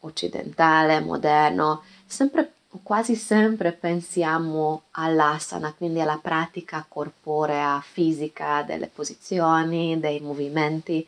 occidentale, 0.00 1.00
moderno, 1.00 1.82
sempre, 2.06 2.52
quasi 2.82 3.14
sempre 3.14 3.72
pensiamo 3.72 4.82
all'asana, 4.92 5.72
quindi 5.72 6.00
alla 6.00 6.18
pratica 6.20 6.84
corporea, 6.86 7.80
fisica, 7.80 8.62
delle 8.62 8.88
posizioni, 8.88 9.98
dei 10.00 10.20
movimenti, 10.20 11.06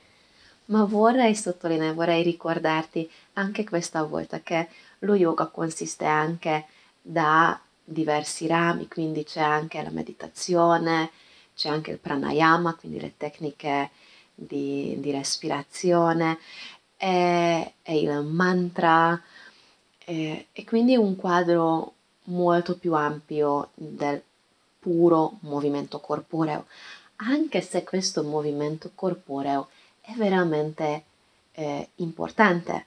ma 0.67 0.85
vorrei 0.85 1.35
sottolineare, 1.35 1.93
vorrei 1.95 2.23
ricordarti 2.23 3.11
anche 3.35 3.65
questa 3.65 4.03
volta 4.05 4.41
che 4.41 4.69
lo 5.01 5.15
yoga 5.15 5.47
consiste 5.47 6.05
anche 6.05 6.67
da 7.01 7.59
diversi 7.85 8.47
rami, 8.47 8.89
quindi 8.89 9.25
c'è 9.25 9.41
anche 9.41 9.83
la 9.83 9.91
meditazione, 9.91 11.11
c'è 11.62 11.69
anche 11.69 11.92
il 11.92 11.99
pranayama, 11.99 12.75
quindi 12.75 12.99
le 12.99 13.16
tecniche 13.16 13.90
di, 14.35 14.97
di 14.99 15.12
respirazione, 15.12 16.40
e, 16.97 17.75
e, 17.83 18.00
il 18.00 18.21
mantra, 18.25 19.21
e, 20.04 20.49
e 20.50 20.64
quindi 20.64 20.97
un 20.97 21.14
quadro 21.14 21.92
molto 22.25 22.76
più 22.76 22.95
ampio 22.95 23.71
del 23.75 24.21
puro 24.81 25.38
movimento 25.42 26.01
corporeo, 26.01 26.66
anche 27.16 27.61
se 27.61 27.85
questo 27.85 28.25
movimento 28.25 28.90
corporeo 28.96 29.68
è 30.01 30.14
veramente 30.14 31.05
eh, 31.53 31.90
importante, 31.96 32.87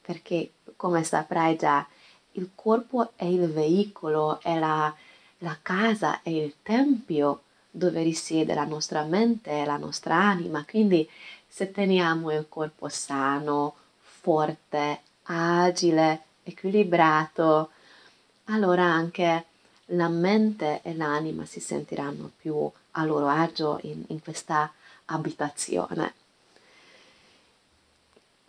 perché 0.00 0.54
come 0.74 1.04
saprai 1.04 1.54
già, 1.54 1.86
il 2.32 2.50
corpo 2.56 3.12
è 3.14 3.26
il 3.26 3.48
veicolo, 3.48 4.40
è 4.40 4.58
la, 4.58 4.92
la 5.38 5.56
casa, 5.62 6.20
è 6.22 6.30
il 6.30 6.54
tempio 6.62 7.42
dove 7.74 8.02
risiede 8.02 8.54
la 8.54 8.64
nostra 8.64 9.02
mente 9.02 9.50
e 9.50 9.64
la 9.64 9.78
nostra 9.78 10.14
anima. 10.14 10.64
Quindi 10.68 11.08
se 11.48 11.72
teniamo 11.72 12.30
il 12.30 12.46
corpo 12.48 12.88
sano, 12.88 13.74
forte, 14.00 15.00
agile, 15.24 16.22
equilibrato, 16.42 17.70
allora 18.44 18.84
anche 18.84 19.44
la 19.86 20.08
mente 20.08 20.80
e 20.82 20.94
l'anima 20.94 21.44
si 21.46 21.60
sentiranno 21.60 22.30
più 22.36 22.70
a 22.92 23.04
loro 23.04 23.28
agio 23.28 23.78
in, 23.82 24.04
in 24.08 24.22
questa 24.22 24.70
abitazione. 25.06 26.14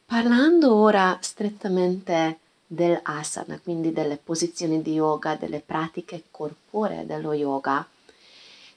Parlando 0.05 0.75
ora 0.75 1.17
strettamente 1.21 2.39
dell'asana, 2.67 3.59
quindi 3.61 3.91
delle 3.91 4.17
posizioni 4.17 4.81
di 4.81 4.93
yoga, 4.93 5.35
delle 5.35 5.59
pratiche 5.59 6.23
corporee 6.29 7.05
dello 7.05 7.33
yoga, 7.33 7.87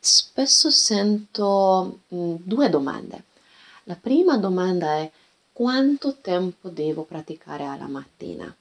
spesso 0.00 0.70
sento 0.70 2.00
mh, 2.08 2.34
due 2.38 2.68
domande. 2.68 3.24
La 3.84 3.96
prima 3.96 4.36
domanda 4.36 4.96
è 4.96 5.10
quanto 5.52 6.16
tempo 6.20 6.68
devo 6.68 7.04
praticare 7.04 7.64
alla 7.64 7.86
mattina? 7.86 8.54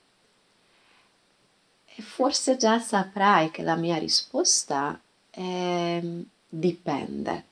E 1.97 2.01
forse 2.01 2.57
già 2.57 2.79
saprai 2.79 3.51
che 3.51 3.63
la 3.63 3.75
mia 3.75 3.97
risposta 3.97 4.99
è 5.29 6.01
dipende. 6.47 7.43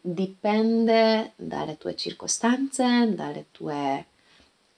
Dipende 0.00 1.32
dalle 1.36 1.78
tue 1.78 1.96
circostanze, 1.96 3.14
dalle 3.14 3.46
tue, 3.50 4.06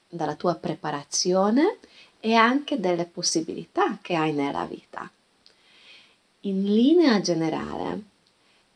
dalla 0.08 0.36
tua 0.36 0.54
preparazione 0.54 1.78
e 2.20 2.34
anche 2.34 2.80
delle 2.80 3.06
possibilità 3.06 3.98
che 4.00 4.14
hai 4.14 4.32
nella 4.32 4.64
vita. 4.64 5.10
In 6.40 6.62
linea 6.62 7.20
generale 7.20 8.02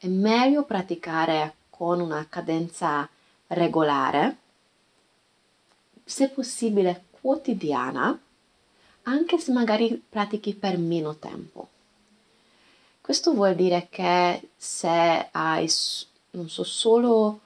è 0.03 0.07
meglio 0.07 0.65
praticare 0.65 1.57
con 1.69 2.01
una 2.01 2.27
cadenza 2.27 3.07
regolare, 3.49 4.37
se 6.03 6.31
possibile 6.31 7.05
quotidiana, 7.11 8.19
anche 9.03 9.39
se 9.39 9.53
magari 9.53 10.03
pratichi 10.09 10.55
per 10.55 10.79
meno 10.79 11.17
tempo. 11.17 11.69
Questo 13.03 13.35
vuol 13.35 13.55
dire 13.55 13.89
che 13.91 14.49
se 14.57 15.29
hai, 15.31 15.71
non 16.31 16.49
so, 16.49 16.65
solo 16.65 17.41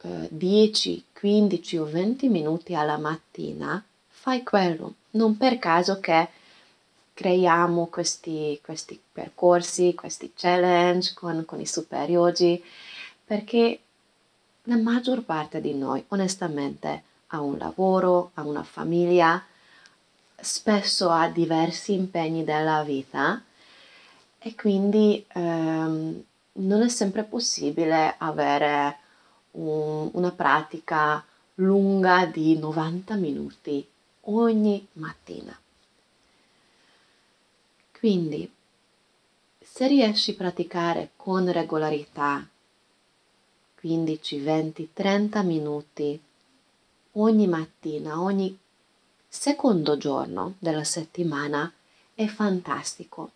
eh, 0.00 0.26
10, 0.28 1.04
15 1.12 1.76
o 1.76 1.84
20 1.84 2.28
minuti 2.28 2.74
alla 2.74 2.98
mattina, 2.98 3.80
fai 4.08 4.42
quello 4.42 4.94
non 5.12 5.36
per 5.36 5.60
caso 5.60 6.00
che 6.00 6.28
creiamo 7.20 7.88
questi, 7.88 8.58
questi 8.64 8.98
percorsi, 9.12 9.94
questi 9.94 10.32
challenge 10.34 11.12
con, 11.12 11.44
con 11.44 11.60
i 11.60 11.66
super 11.66 12.08
yogi, 12.08 12.64
perché 13.22 13.78
la 14.62 14.78
maggior 14.78 15.20
parte 15.20 15.60
di 15.60 15.74
noi 15.74 16.02
onestamente 16.08 17.02
ha 17.26 17.42
un 17.42 17.58
lavoro, 17.58 18.30
ha 18.34 18.42
una 18.42 18.62
famiglia, 18.62 19.44
spesso 20.34 21.10
ha 21.10 21.28
diversi 21.28 21.92
impegni 21.92 22.42
della 22.42 22.82
vita 22.84 23.42
e 24.38 24.54
quindi 24.54 25.22
ehm, 25.28 26.24
non 26.52 26.80
è 26.80 26.88
sempre 26.88 27.24
possibile 27.24 28.14
avere 28.16 28.96
un, 29.50 30.08
una 30.14 30.30
pratica 30.30 31.22
lunga 31.56 32.24
di 32.24 32.58
90 32.58 33.14
minuti 33.16 33.86
ogni 34.22 34.86
mattina. 34.94 35.54
Quindi, 38.00 38.50
se 39.62 39.86
riesci 39.86 40.30
a 40.30 40.34
praticare 40.34 41.10
con 41.16 41.52
regolarità 41.52 42.48
15, 43.78 44.38
20, 44.38 44.90
30 44.94 45.42
minuti 45.42 46.18
ogni 47.12 47.46
mattina, 47.46 48.18
ogni 48.22 48.58
secondo 49.28 49.98
giorno 49.98 50.54
della 50.58 50.82
settimana, 50.82 51.70
è 52.14 52.24
fantastico. 52.24 53.32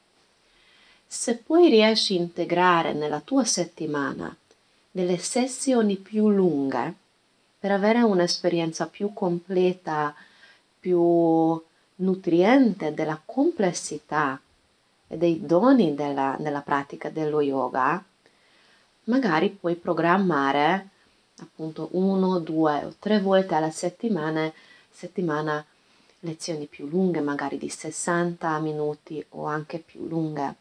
Se 1.07 1.37
poi 1.37 1.69
riesci 1.69 2.17
a 2.17 2.21
integrare 2.21 2.95
nella 2.95 3.21
tua 3.21 3.45
settimana 3.45 4.35
delle 4.91 5.19
sessioni 5.19 5.97
più 5.97 6.31
lunghe 6.31 6.95
per 7.59 7.71
avere 7.71 8.01
un'esperienza 8.01 8.87
più 8.87 9.13
completa, 9.13 10.15
più 10.81 11.63
nutriente 11.97 12.95
della 12.95 13.21
complessità 13.23 14.41
dei 15.17 15.45
doni 15.45 15.95
della, 15.95 16.37
della 16.39 16.61
pratica 16.61 17.11
dello 17.11 17.41
yoga, 17.41 18.03
magari 19.05 19.51
puoi 19.51 19.75
programmare 19.77 20.89
appunto 21.39 21.89
uno, 21.93 22.39
due 22.39 22.85
o 22.85 22.95
tre 22.99 23.21
volte 23.21 23.55
alla 23.55 23.71
settimana, 23.71 24.53
settimana 24.91 25.65
lezioni 26.21 26.67
più 26.67 26.87
lunghe, 26.87 27.21
magari 27.21 27.59
di 27.59 27.69
60 27.69 28.59
minuti 28.61 29.25
o 29.31 29.47
anche 29.47 29.79
più 29.79 30.07
lunghe. 30.07 30.55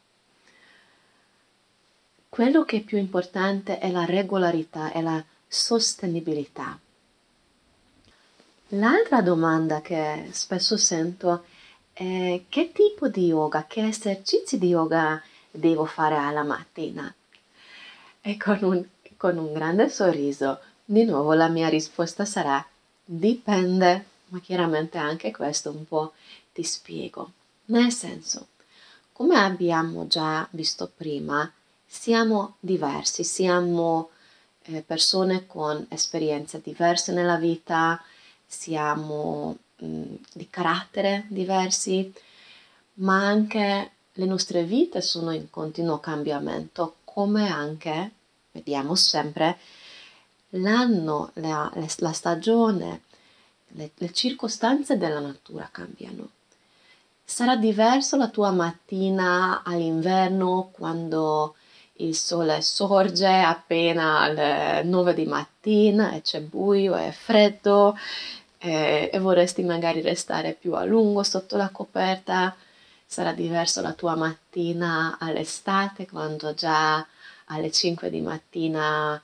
Quello 2.28 2.64
che 2.66 2.78
è 2.78 2.82
più 2.82 2.98
importante 2.98 3.78
è 3.78 3.92
la 3.92 4.06
regolarità 4.06 4.92
e 4.92 5.02
la 5.02 5.24
sostenibilità. 5.48 6.80
L'altra 8.70 9.22
domanda 9.22 9.82
che 9.82 10.30
spesso 10.32 10.78
sento 10.78 11.46
è 11.94 12.42
che 12.50 12.72
tipo 12.72 13.08
di 13.08 13.28
yoga, 13.28 13.66
che 13.68 13.88
esercizi 13.88 14.58
di 14.58 14.70
yoga 14.70 15.22
devo 15.52 15.86
fare 15.86 16.18
alla 16.18 16.44
mattina? 16.44 17.14
E 18.22 18.38
con 18.38 18.60
un, 18.64 18.84
con 19.16 19.38
un 19.38 19.54
grande 19.54 19.90
sorriso, 19.90 20.60
di 20.84 21.04
nuovo 21.06 21.34
la 21.34 21.48
mia 21.48 21.70
risposta 21.70 22.26
sarà 22.26 22.66
dipende, 23.06 24.06
ma 24.30 24.40
chiaramente 24.40 24.98
anche 24.98 25.32
questo 25.32 25.70
un 25.70 25.86
po' 25.86 26.14
ti 26.52 26.64
spiego. 26.64 27.32
Nel 27.66 27.92
senso, 27.92 28.48
come 29.14 29.36
abbiamo 29.38 30.08
già 30.08 30.48
visto 30.52 30.92
prima, 30.96 31.50
siamo 31.86 32.56
diversi, 32.60 33.24
siamo 33.24 34.10
eh, 34.64 34.82
persone 34.82 35.46
con 35.46 35.86
esperienze 35.90 36.60
diverse 36.64 37.12
nella 37.12 37.38
vita, 37.38 38.02
siamo 38.46 39.58
di 39.84 40.48
carattere 40.50 41.26
diversi, 41.28 42.12
ma 42.96 43.26
anche 43.26 43.92
le 44.14 44.26
nostre 44.26 44.64
vite 44.64 45.02
sono 45.02 45.32
in 45.32 45.50
continuo 45.50 46.00
cambiamento, 46.00 46.98
come 47.04 47.50
anche, 47.50 48.12
vediamo 48.52 48.96
sempre, 48.96 49.58
l'anno, 50.50 51.32
la, 51.36 51.72
la 51.74 52.12
stagione, 52.14 53.02
le, 53.70 53.92
le 53.96 54.14
circostanze 54.14 54.98
della 54.98 55.20
natura 55.20 55.68
cambiano. 55.72 56.30
Sarà 57.26 57.56
diverso 57.56 58.18
la 58.18 58.28
tua 58.28 58.52
mattina 58.52 59.64
all'inverno 59.64 60.70
quando 60.72 61.56
il 61.98 62.16
sole 62.16 62.62
sorge 62.62 63.28
appena 63.28 64.20
alle 64.22 64.84
9 64.84 65.14
di 65.14 65.26
mattina 65.26 66.12
e 66.12 66.22
c'è 66.22 66.42
buio 66.42 66.96
e 66.96 67.12
freddo 67.12 67.96
e, 68.64 69.10
e 69.12 69.20
vorresti 69.20 69.62
magari 69.62 70.00
restare 70.00 70.54
più 70.54 70.74
a 70.74 70.86
lungo 70.86 71.22
sotto 71.24 71.58
la 71.58 71.70
coperta. 71.70 72.56
Sarà 73.06 73.34
diverso 73.34 73.82
la 73.82 73.92
tua 73.92 74.16
mattina 74.16 75.18
all'estate 75.20 76.08
quando 76.08 76.54
già 76.54 77.06
alle 77.48 77.72
5 77.72 78.10
di 78.10 78.22
mattina 78.22 79.22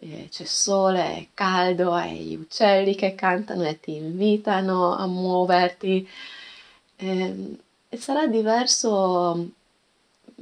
eh, 0.00 0.26
c'è 0.28 0.44
sole, 0.44 1.02
è 1.16 1.26
caldo, 1.34 1.96
e 1.98 2.14
gli 2.14 2.34
uccelli 2.34 2.96
che 2.96 3.14
cantano 3.14 3.62
e 3.64 3.78
ti 3.78 3.94
invitano 3.94 4.96
a 4.96 5.06
muoverti. 5.06 6.08
Eh, 6.96 7.56
e 7.88 7.96
sarà 7.96 8.26
diverso 8.26 9.50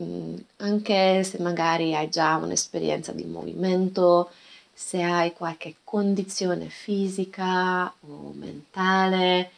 mm, 0.01 0.37
anche 0.59 1.23
se 1.23 1.39
magari 1.41 1.95
hai 1.95 2.09
già 2.09 2.37
un'esperienza 2.37 3.13
di 3.13 3.25
movimento, 3.25 4.31
se 4.79 5.03
hai 5.03 5.33
qualche 5.33 5.79
condizione 5.83 6.69
fisica 6.69 7.93
o 7.99 8.33
mentale, 8.33 9.51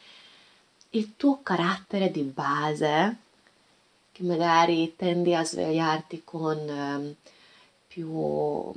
il 0.90 1.14
tuo 1.14 1.42
carattere 1.42 2.10
di 2.10 2.22
base, 2.22 3.16
che 4.12 4.22
magari 4.22 4.94
tendi 4.96 5.34
a 5.34 5.44
svegliarti 5.44 6.22
con 6.24 6.56
eh, 6.56 7.14
più 7.86 8.72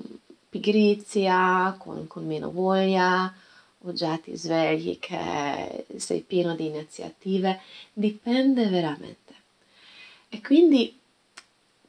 pigrizia, 0.50 1.78
con, 1.80 2.08
con 2.08 2.26
meno 2.28 2.52
voglia, 2.52 3.34
o 3.80 3.94
già 3.94 4.18
ti 4.18 4.36
svegli 4.36 5.00
che 5.00 5.86
sei 5.96 6.20
pieno 6.20 6.56
di 6.56 6.66
iniziative, 6.66 7.62
dipende 7.94 8.68
veramente. 8.68 9.34
E 10.28 10.42
quindi 10.42 11.00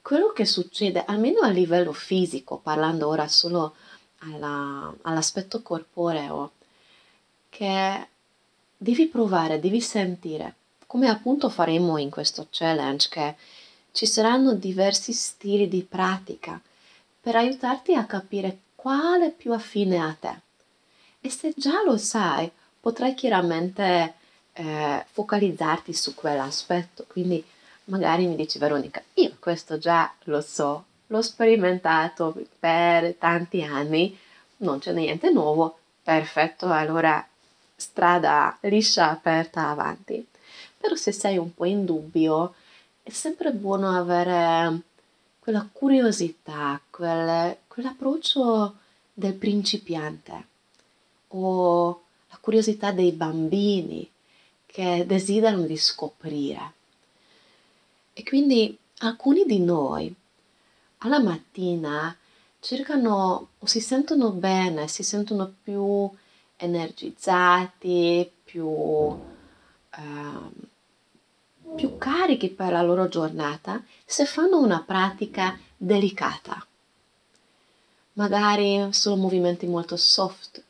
quello 0.00 0.28
che 0.28 0.46
succede, 0.46 1.04
almeno 1.04 1.40
a 1.40 1.48
livello 1.48 1.92
fisico, 1.92 2.58
parlando 2.58 3.08
ora 3.08 3.26
solo 3.26 3.74
alla, 4.24 4.94
all'aspetto 5.02 5.62
corporeo, 5.62 6.52
che 7.48 8.08
devi 8.76 9.06
provare, 9.06 9.60
devi 9.60 9.80
sentire, 9.80 10.54
come 10.86 11.08
appunto 11.08 11.48
faremo 11.48 11.98
in 11.98 12.10
questo 12.10 12.46
challenge, 12.50 13.08
che 13.10 13.34
ci 13.92 14.06
saranno 14.06 14.54
diversi 14.54 15.12
stili 15.12 15.68
di 15.68 15.82
pratica 15.82 16.60
per 17.20 17.36
aiutarti 17.36 17.94
a 17.94 18.04
capire 18.06 18.58
quale 18.74 19.30
più 19.30 19.52
affine 19.52 19.98
a 19.98 20.14
te. 20.18 20.40
E 21.20 21.30
se 21.30 21.54
già 21.56 21.82
lo 21.82 21.96
sai, 21.96 22.50
potrai 22.80 23.14
chiaramente 23.14 24.14
eh, 24.52 25.04
focalizzarti 25.10 25.94
su 25.94 26.14
quell'aspetto. 26.14 27.06
Quindi 27.08 27.42
magari 27.84 28.26
mi 28.26 28.36
dici 28.36 28.58
Veronica, 28.58 29.02
io 29.14 29.36
questo 29.38 29.78
già 29.78 30.12
lo 30.24 30.40
so, 30.40 30.84
l'ho 31.06 31.22
sperimentato 31.22 32.34
per 32.58 33.14
tanti 33.14 33.62
anni, 33.62 34.16
non 34.58 34.78
c'è 34.78 34.92
niente 34.92 35.30
nuovo, 35.30 35.78
perfetto, 36.02 36.70
allora 36.70 37.26
strada 37.76 38.56
liscia 38.62 39.10
aperta 39.10 39.68
avanti. 39.68 40.26
Però 40.78 40.94
se 40.94 41.12
sei 41.12 41.38
un 41.38 41.52
po' 41.54 41.64
in 41.64 41.84
dubbio, 41.84 42.54
è 43.02 43.10
sempre 43.10 43.52
buono 43.52 43.90
avere 43.90 44.80
quella 45.38 45.68
curiosità, 45.70 46.80
quel, 46.90 47.56
quell'approccio 47.68 48.76
del 49.12 49.34
principiante 49.34 50.46
o 51.28 52.02
la 52.30 52.38
curiosità 52.40 52.92
dei 52.92 53.12
bambini 53.12 54.08
che 54.66 55.04
desiderano 55.06 55.66
di 55.66 55.76
scoprire. 55.76 56.72
E 58.12 58.22
quindi 58.22 58.76
alcuni 58.98 59.44
di 59.44 59.60
noi 59.60 60.14
alla 61.04 61.20
mattina 61.20 62.16
cercano 62.60 63.48
o 63.58 63.66
si 63.66 63.80
sentono 63.80 64.30
bene, 64.30 64.88
si 64.88 65.02
sentono 65.02 65.52
più 65.62 66.10
energizzati, 66.56 68.30
più, 68.42 68.66
eh, 69.96 70.72
più 71.76 71.98
carichi 71.98 72.48
per 72.48 72.72
la 72.72 72.82
loro 72.82 73.08
giornata 73.08 73.82
se 74.04 74.24
fanno 74.24 74.58
una 74.58 74.80
pratica 74.80 75.58
delicata. 75.76 76.66
Magari 78.14 78.92
solo 78.92 79.16
movimenti 79.16 79.66
molto 79.66 79.96
soft, 79.96 80.62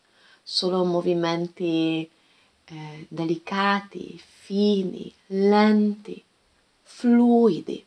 solo 0.42 0.85
movimenti 0.85 2.11
eh, 2.64 3.07
delicati, 3.09 4.18
fini, 4.18 5.12
lenti, 5.27 6.20
fluidi. 6.83 7.85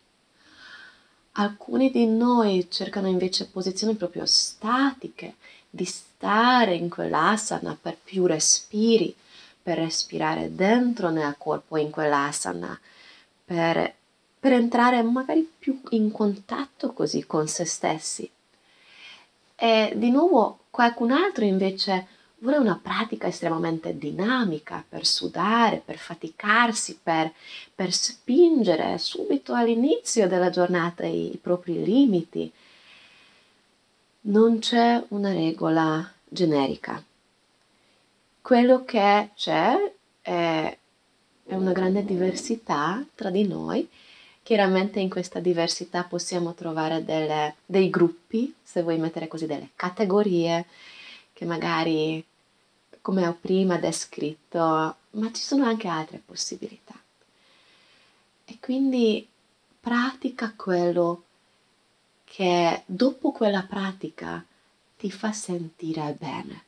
Alcuni 1.40 1.92
di 1.92 2.08
noi 2.08 2.68
cercano 2.70 3.08
invece 3.08 3.46
posizioni 3.46 3.94
proprio 3.94 4.26
statiche, 4.26 5.36
di 5.70 5.86
stare 5.86 6.74
in 6.74 6.90
quell'asana 6.90 7.78
per 7.80 7.96
più 8.04 8.26
respiri, 8.26 9.16
per 9.62 9.78
respirare 9.78 10.56
dentro 10.56 11.12
nel 11.12 11.36
corpo 11.38 11.78
in 11.78 11.92
quell'asana, 11.92 12.80
per, 13.46 13.94
per 14.40 14.52
entrare 14.54 15.04
magari 15.04 15.48
più 15.60 15.80
in 15.90 16.12
contatto 16.12 16.92
così 16.92 17.28
con 17.28 17.48
se 17.48 17.66
stessi. 17.66 18.28
E 19.56 19.94
di 19.96 20.10
nuovo 20.10 20.62
qualcun 20.72 21.12
altro 21.12 21.46
invece 21.46 22.08
vuole 22.40 22.58
una 22.58 22.80
pratica 22.82 23.28
estremamente 23.28 23.98
dinamica 23.98 24.84
per 24.88 25.06
sudare, 25.06 25.82
per 25.84 25.98
faticarsi, 25.98 27.00
per, 27.02 27.32
per 27.74 27.92
spingere 27.92 28.98
subito 28.98 29.54
all'inizio 29.54 30.28
della 30.28 30.50
giornata 30.50 31.06
i, 31.06 31.34
i 31.34 31.38
propri 31.38 31.84
limiti. 31.84 32.52
Non 34.22 34.60
c'è 34.60 35.04
una 35.10 35.32
regola 35.32 36.12
generica. 36.28 37.02
Quello 38.42 38.84
che 38.86 39.30
c'è 39.36 39.94
è, 40.22 40.78
è 41.44 41.56
una 41.56 41.72
grande 41.72 42.06
diversità 42.06 43.04
tra 43.16 43.30
di 43.30 43.48
noi. 43.48 43.90
Chiaramente 44.44 45.00
in 45.00 45.10
questa 45.10 45.40
diversità 45.40 46.04
possiamo 46.04 46.54
trovare 46.54 47.04
delle, 47.04 47.56
dei 47.66 47.90
gruppi, 47.90 48.54
se 48.64 48.82
vuoi 48.82 48.98
mettere 48.98 49.28
così, 49.28 49.46
delle 49.46 49.70
categorie 49.76 50.66
che 51.38 51.46
magari, 51.46 52.26
come 53.00 53.28
ho 53.28 53.38
prima 53.40 53.78
descritto, 53.78 54.58
ma 54.60 55.32
ci 55.32 55.44
sono 55.44 55.66
anche 55.66 55.88
altre 55.88 56.18
possibilità. 56.18 56.96
E 58.44 58.58
quindi 58.60 59.28
pratica 59.80 60.52
quello 60.56 61.26
che 62.24 62.82
dopo 62.88 63.32
quella 63.32 63.62
pratica 63.62 64.44
ti 64.98 65.12
fa 65.12 65.32
sentire 65.32 66.18
bene. 66.20 66.64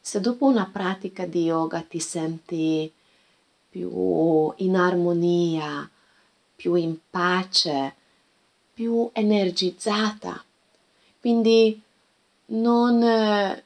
Se 0.00 0.20
dopo 0.20 0.46
una 0.46 0.66
pratica 0.66 1.24
di 1.24 1.44
yoga 1.44 1.80
ti 1.82 2.00
senti 2.00 2.92
più 3.70 4.52
in 4.56 4.74
armonia, 4.74 5.88
più 6.56 6.74
in 6.74 6.98
pace, 7.08 7.94
più 8.74 9.08
energizzata, 9.12 10.44
quindi 11.20 11.80
non 12.46 13.62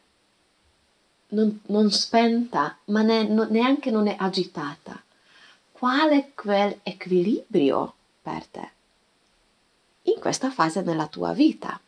non, 1.29 1.61
non 1.67 1.91
spenta, 1.91 2.77
ma 2.87 3.03
ne, 3.03 3.25
non, 3.25 3.49
neanche 3.51 3.91
non 3.91 4.07
è 4.07 4.17
agitata. 4.19 5.01
Qual 5.73 6.11
è 6.11 6.31
quell'equilibrio 6.35 7.95
per 8.23 8.45
te 8.47 8.71
in 10.03 10.19
questa 10.21 10.51
fase 10.51 10.83
della 10.83 11.07
tua 11.07 11.33
vita? 11.33 11.79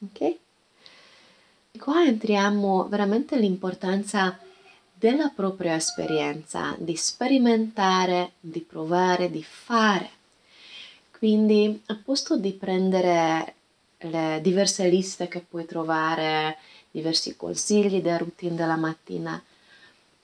Ok? 0.00 0.36
Qua 1.78 2.04
entriamo 2.04 2.88
veramente 2.88 3.38
l'importanza 3.38 4.38
della 4.92 5.28
propria 5.28 5.76
esperienza, 5.76 6.74
di 6.76 6.96
sperimentare, 6.96 8.32
di 8.40 8.60
provare, 8.60 9.30
di 9.30 9.44
fare. 9.44 10.10
Quindi, 11.16 11.80
al 11.86 11.98
posto 11.98 12.36
di 12.36 12.52
prendere 12.52 13.54
le 13.98 14.40
diverse 14.42 14.88
liste 14.88 15.28
che 15.28 15.40
puoi 15.40 15.66
trovare, 15.66 16.58
diversi 16.90 17.36
consigli 17.36 18.00
della 18.00 18.18
routine 18.18 18.54
della 18.54 18.76
mattina, 18.76 19.42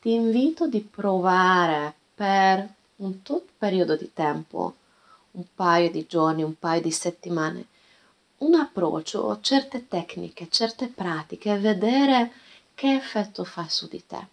ti 0.00 0.12
invito 0.12 0.66
di 0.66 0.81
provare 0.81 1.94
per 2.14 2.68
un 2.96 3.22
tot 3.22 3.44
periodo 3.57 3.96
di 3.96 4.12
tempo, 4.12 4.74
un 5.33 5.44
paio 5.55 5.90
di 5.90 6.07
giorni, 6.07 6.42
un 6.42 6.59
paio 6.59 6.81
di 6.81 6.90
settimane, 6.90 7.66
un 8.38 8.55
approccio, 8.55 9.40
certe 9.40 9.88
tecniche, 9.88 10.48
certe 10.50 10.88
pratiche, 10.88 11.59
vedere 11.59 12.33
che 12.74 12.94
effetto 12.94 13.44
fa 13.44 13.66
su 13.68 13.88
di 13.88 14.05
te. 14.07 14.27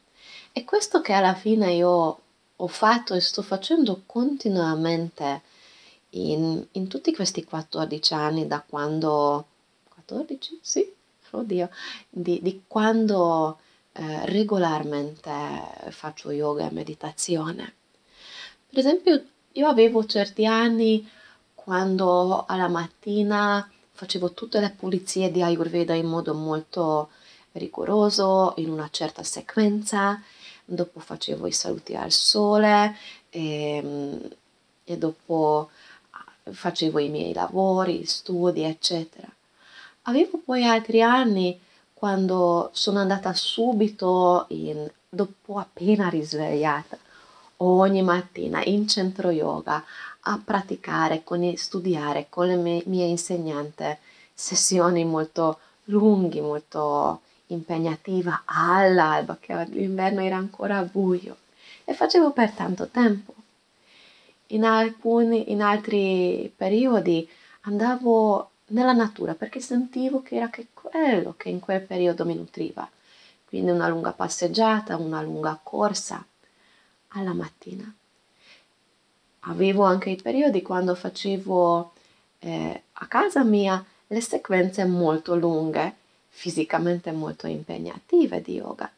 E 0.52 0.66
questo 0.66 1.02
che 1.02 1.14
alla 1.14 1.36
fine 1.36 1.74
io 1.74 2.20
ho 2.56 2.68
fatto 2.68 3.14
e 3.14 3.22
sto 3.22 3.42
facendo 3.42 4.04
continuamente 4.06 5.42
in, 6.10 6.66
in 6.72 6.88
tutti 6.88 7.14
questi 7.14 7.44
14 7.44 8.14
anni 8.14 8.48
da 8.48 8.62
quando... 8.62 9.46
14? 9.90 10.60
Sì, 10.62 10.94
oddio, 11.32 11.70
di, 12.10 12.40
di 12.42 12.64
quando 12.68 13.60
eh, 13.94 14.26
regolarmente 14.26 15.30
faccio 15.90 16.32
yoga 16.32 16.68
e 16.68 16.72
meditazione. 16.72 17.74
Per 18.70 18.80
esempio, 18.80 19.24
io 19.54 19.68
avevo 19.68 20.06
certi 20.06 20.46
anni 20.46 21.08
quando 21.54 22.46
alla 22.48 22.70
mattina 22.70 23.70
facevo 23.92 24.32
tutte 24.32 24.60
le 24.60 24.72
pulizie 24.72 25.30
di 25.30 25.44
Ayurveda 25.44 25.94
in 25.94 26.08
modo 26.08 26.34
molto 26.34 27.10
rigoroso, 27.54 28.54
in 28.58 28.70
una 28.70 28.88
certa 28.90 29.24
sequenza, 29.24 30.22
dopo 30.64 31.00
facevo 31.00 31.48
i 31.48 31.52
saluti 31.52 31.96
al 31.96 32.12
sole 32.12 32.96
e, 33.30 33.76
ehm, 33.76 34.30
e 34.86 34.98
dopo 34.98 35.70
ah, 36.12 36.26
facevo 36.52 37.00
i 37.00 37.10
miei 37.10 37.34
lavori, 37.34 38.06
studi, 38.06 38.64
eccetera. 38.64 39.30
Avevo 40.04 40.40
poi 40.44 40.66
altri 40.66 41.02
anni 41.04 41.60
quando 41.94 42.70
sono 42.74 43.00
andata 43.00 43.34
subito 43.34 44.46
in, 44.50 44.90
dopo 45.08 45.60
appena 45.60 46.10
risvegliata, 46.10 46.98
ogni 47.58 48.02
mattina 48.02 48.64
in 48.64 48.88
centro 48.88 49.30
yoga 49.30 49.84
a 50.22 50.42
praticare, 50.44 51.24
con, 51.24 51.56
studiare 51.56 52.28
con 52.30 52.48
le 52.48 52.56
mie, 52.56 52.82
mie 52.88 53.06
insegnanti 53.06 53.96
sessioni 54.34 55.06
molto 55.06 55.60
lunghe, 55.86 56.42
molto 56.42 57.22
impegnativa 57.48 58.42
all'alba, 58.46 59.38
che 59.40 59.54
l'inverno 59.66 60.22
era 60.22 60.38
ancora 60.38 60.82
buio 60.82 61.38
e 61.84 61.94
facevo 61.94 62.32
per 62.32 62.52
tanto 62.52 62.88
tempo. 62.88 63.34
In, 64.48 64.64
alcuni, 64.64 65.52
in 65.52 65.62
altri 65.62 66.52
periodi 66.56 67.30
andavo 67.62 68.51
nella 68.72 68.94
natura 68.94 69.34
perché 69.34 69.60
sentivo 69.60 70.22
che 70.22 70.36
era 70.36 70.50
che 70.50 70.68
quello 70.74 71.36
che 71.38 71.50
in 71.50 71.60
quel 71.60 71.82
periodo 71.82 72.26
mi 72.26 72.36
nutriva. 72.36 72.90
Quindi 73.46 73.72
una 73.72 73.88
lunga 73.88 74.12
passeggiata, 74.12 74.98
una 74.98 75.22
lunga 75.22 75.60
corsa 75.62 76.26
alla 77.10 77.34
mattina. 77.34 77.94
Avevo 79.42 79.84
anche 79.84 80.10
i 80.10 80.22
periodi 80.22 80.62
quando 80.62 80.96
facevo 80.96 81.94
eh, 82.40 82.84
a 82.92 83.08
casa 83.08 83.44
mia 83.44 83.84
le 84.08 84.22
sequenze 84.22 84.86
molto 84.86 85.36
lunghe 85.36 85.96
fisicamente 86.30 87.12
molto 87.12 87.48
impegnative 87.48 88.42
di 88.42 88.56
yoga. 88.56 88.90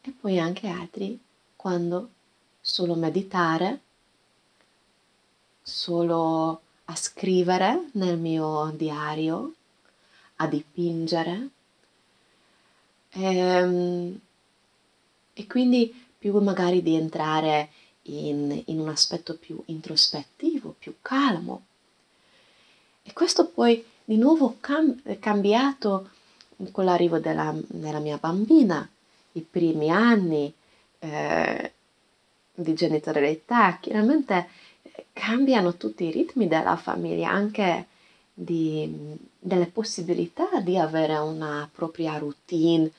E 0.00 0.10
poi 0.10 0.38
anche 0.38 0.68
altri 0.68 1.18
quando 1.54 2.10
solo 2.60 2.94
meditare, 2.94 3.80
solo 5.62 6.63
a 6.86 6.96
scrivere 6.96 7.88
nel 7.92 8.18
mio 8.18 8.72
diario, 8.74 9.54
a 10.36 10.46
dipingere. 10.46 11.48
E, 13.10 13.36
ehm, 13.36 14.20
e 15.32 15.46
quindi 15.46 16.04
più 16.18 16.38
magari 16.40 16.82
di 16.82 16.94
entrare 16.94 17.70
in, 18.02 18.62
in 18.66 18.80
un 18.80 18.88
aspetto 18.88 19.36
più 19.36 19.60
introspettivo, 19.66 20.74
più 20.78 20.94
calmo. 21.00 21.66
E 23.02 23.12
questo 23.12 23.48
poi 23.48 23.84
di 24.04 24.16
nuovo 24.16 24.56
cam- 24.60 25.00
cambiato 25.18 26.10
con 26.70 26.84
l'arrivo 26.84 27.18
della, 27.18 27.54
della, 27.66 27.98
mia 27.98 28.16
bambina, 28.16 28.88
i 29.32 29.40
primi 29.40 29.90
anni 29.90 30.52
eh, 31.00 31.72
di 32.54 32.74
genitorialità, 32.74 33.78
chiaramente 33.80 34.48
cambiano 35.12 35.76
tutti 35.76 36.04
i 36.04 36.10
ritmi 36.10 36.48
della 36.48 36.76
famiglia, 36.76 37.30
anche 37.30 37.86
di, 38.32 39.16
delle 39.38 39.66
possibilità 39.66 40.60
di 40.60 40.76
avere 40.76 41.16
una 41.16 41.68
propria 41.72 42.18
routine 42.18 42.90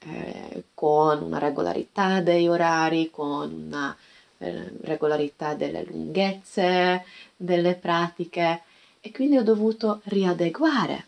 eh, 0.00 0.64
con 0.74 1.22
una 1.22 1.38
regolarità 1.38 2.20
degli 2.20 2.46
orari, 2.46 3.10
con 3.10 3.52
una 3.66 3.96
eh, 4.38 4.72
regolarità 4.82 5.54
delle 5.54 5.84
lunghezze 5.84 7.04
delle 7.36 7.74
pratiche 7.74 8.62
e 9.00 9.10
quindi 9.10 9.36
ho 9.36 9.42
dovuto 9.42 10.00
riadeguare. 10.04 11.06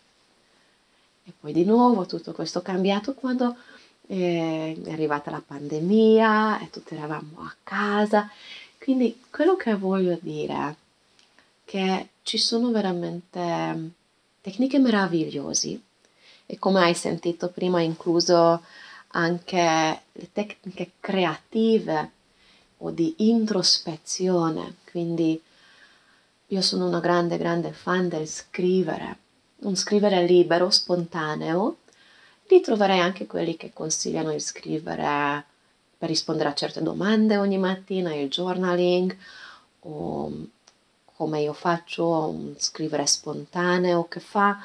E 1.24 1.32
poi 1.38 1.52
di 1.52 1.64
nuovo 1.64 2.06
tutto 2.06 2.32
questo 2.32 2.60
cambiato 2.60 3.14
quando 3.14 3.56
eh, 4.08 4.76
è 4.84 4.90
arrivata 4.90 5.30
la 5.30 5.42
pandemia 5.44 6.60
e 6.60 6.70
tutti 6.70 6.94
eravamo 6.94 7.40
a 7.42 7.54
casa. 7.62 8.28
Quindi 8.82 9.22
quello 9.30 9.56
che 9.56 9.74
voglio 9.74 10.18
dire 10.22 10.54
è 10.54 10.74
che 11.66 12.08
ci 12.22 12.38
sono 12.38 12.70
veramente 12.70 13.90
tecniche 14.40 14.78
meravigliose 14.78 15.80
e 16.46 16.58
come 16.58 16.80
hai 16.80 16.94
sentito 16.94 17.50
prima 17.50 17.82
incluso 17.82 18.62
anche 19.08 20.02
le 20.10 20.32
tecniche 20.32 20.92
creative 20.98 22.10
o 22.78 22.90
di 22.90 23.16
introspezione, 23.18 24.76
quindi 24.90 25.40
io 26.46 26.62
sono 26.62 26.86
una 26.86 27.00
grande, 27.00 27.36
grande 27.36 27.72
fan 27.72 28.08
del 28.08 28.26
scrivere, 28.26 29.18
un 29.58 29.76
scrivere 29.76 30.24
libero, 30.24 30.70
spontaneo. 30.70 31.76
Lì 32.48 32.60
troverei 32.62 32.98
anche 32.98 33.26
quelli 33.26 33.56
che 33.56 33.72
consigliano 33.74 34.30
di 34.32 34.40
scrivere 34.40 35.44
per 36.00 36.08
rispondere 36.08 36.48
a 36.48 36.54
certe 36.54 36.80
domande 36.80 37.36
ogni 37.36 37.58
mattina, 37.58 38.14
il 38.14 38.30
journaling, 38.30 39.14
o 39.80 40.32
come 41.14 41.42
io 41.42 41.52
faccio, 41.52 42.54
scrivere 42.56 43.06
spontaneo 43.06 44.08
che 44.08 44.18
fa 44.18 44.58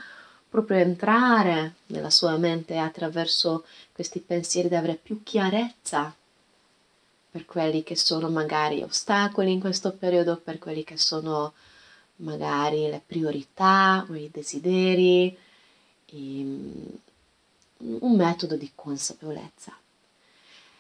proprio 0.48 0.78
entrare 0.78 1.74
nella 1.88 2.10
sua 2.10 2.38
mente 2.38 2.78
attraverso 2.78 3.66
questi 3.92 4.22
pensieri 4.22 4.70
di 4.70 4.76
avere 4.76 4.96
più 4.96 5.24
chiarezza 5.24 6.16
per 7.30 7.44
quelli 7.44 7.84
che 7.84 7.98
sono 7.98 8.30
magari 8.30 8.82
ostacoli 8.82 9.52
in 9.52 9.60
questo 9.60 9.92
periodo, 9.92 10.38
per 10.38 10.58
quelli 10.58 10.86
che 10.86 10.98
sono 10.98 11.52
magari 12.18 12.90
le 12.90 13.02
priorità 13.06 14.06
o 14.10 14.16
i 14.16 14.30
desideri, 14.32 15.38
un 16.14 18.16
metodo 18.16 18.56
di 18.56 18.72
consapevolezza. 18.74 19.74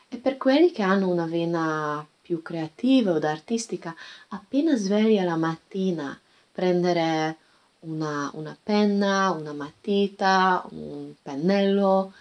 E 0.07 0.17
per 0.17 0.37
quelli 0.37 0.71
che 0.71 0.81
hanno 0.81 1.09
una 1.09 1.25
vena 1.25 2.05
più 2.21 2.41
creativa 2.41 3.11
o 3.11 3.19
artistica, 3.19 3.95
appena 4.29 4.75
sveglia 4.75 5.23
la 5.23 5.35
mattina, 5.35 6.19
prendere 6.51 7.37
una, 7.81 8.31
una 8.33 8.57
penna, 8.61 9.31
una 9.31 9.53
matita, 9.53 10.65
un 10.71 11.13
pennello, 11.21 12.13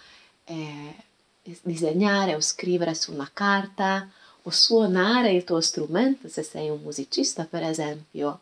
e 0.43 0.95
disegnare 1.61 2.35
o 2.35 2.41
scrivere 2.41 2.93
su 2.93 3.11
una 3.13 3.29
carta 3.31 4.09
o 4.43 4.49
suonare 4.49 5.31
il 5.31 5.43
tuo 5.43 5.59
strumento 5.59 6.27
se 6.27 6.43
sei 6.43 6.69
un 6.69 6.81
musicista 6.81 7.45
per 7.45 7.63
esempio. 7.63 8.39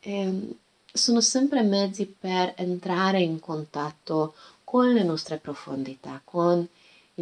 Eh, 0.00 0.56
sono 0.92 1.20
sempre 1.20 1.62
mezzi 1.62 2.06
per 2.06 2.54
entrare 2.56 3.20
in 3.20 3.40
contatto 3.40 4.34
con 4.64 4.92
le 4.92 5.02
nostre 5.02 5.38
profondità, 5.38 6.20
con 6.24 6.66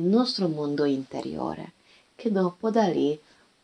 il 0.00 0.06
nostro 0.06 0.48
mondo 0.48 0.84
interiore, 0.84 1.72
che 2.16 2.32
dopo 2.32 2.70
da 2.70 2.86
lì 2.86 3.18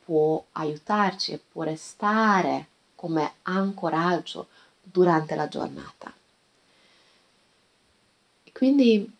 può 0.05 0.43
aiutarci 0.53 1.33
e 1.33 1.41
può 1.53 1.63
restare 1.63 2.67
come 2.95 3.33
ancoraggio 3.43 4.49
durante 4.83 5.35
la 5.35 5.49
giornata. 5.49 6.13
Quindi 8.53 9.11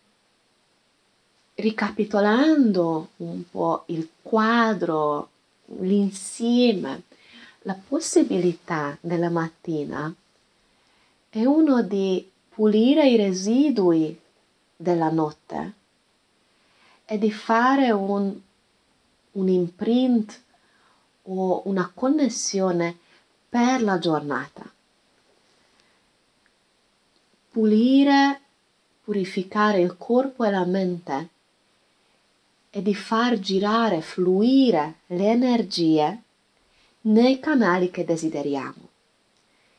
ricapitolando 1.55 3.09
un 3.17 3.43
po' 3.49 3.83
il 3.87 4.07
quadro, 4.21 5.29
l'insieme 5.79 7.03
la 7.61 7.75
possibilità 7.75 8.97
della 9.01 9.29
mattina 9.29 10.13
è 11.29 11.43
uno 11.43 11.81
di 11.83 12.27
pulire 12.49 13.09
i 13.09 13.17
residui 13.17 14.17
della 14.75 15.09
notte 15.09 15.73
è 17.07 17.17
di 17.17 17.31
fare 17.31 17.89
un, 17.91 18.37
un 19.31 19.47
imprint 19.47 20.41
o 21.23 21.61
una 21.63 21.89
connessione 21.93 22.97
per 23.47 23.81
la 23.81 23.97
giornata. 23.97 24.69
Pulire, 27.49 28.41
purificare 29.05 29.79
il 29.79 29.95
corpo 29.97 30.43
e 30.43 30.51
la 30.51 30.65
mente 30.65 31.29
e 32.69 32.81
di 32.81 32.93
far 32.93 33.39
girare, 33.39 34.01
fluire 34.01 34.95
le 35.05 35.29
energie 35.29 36.21
nei 37.03 37.39
canali 37.39 37.89
che 37.89 38.03
desideriamo, 38.03 38.89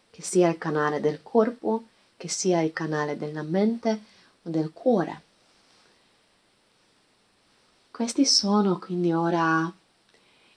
che 0.08 0.22
sia 0.22 0.48
il 0.48 0.56
canale 0.56 0.98
del 0.98 1.22
corpo, 1.22 1.84
che 2.16 2.28
sia 2.28 2.62
il 2.62 2.72
canale 2.72 3.18
della 3.18 3.42
mente 3.42 4.00
o 4.44 4.48
del 4.48 4.72
cuore. 4.72 5.26
Questi 7.98 8.24
sono 8.26 8.78
quindi 8.78 9.12
ora 9.12 9.68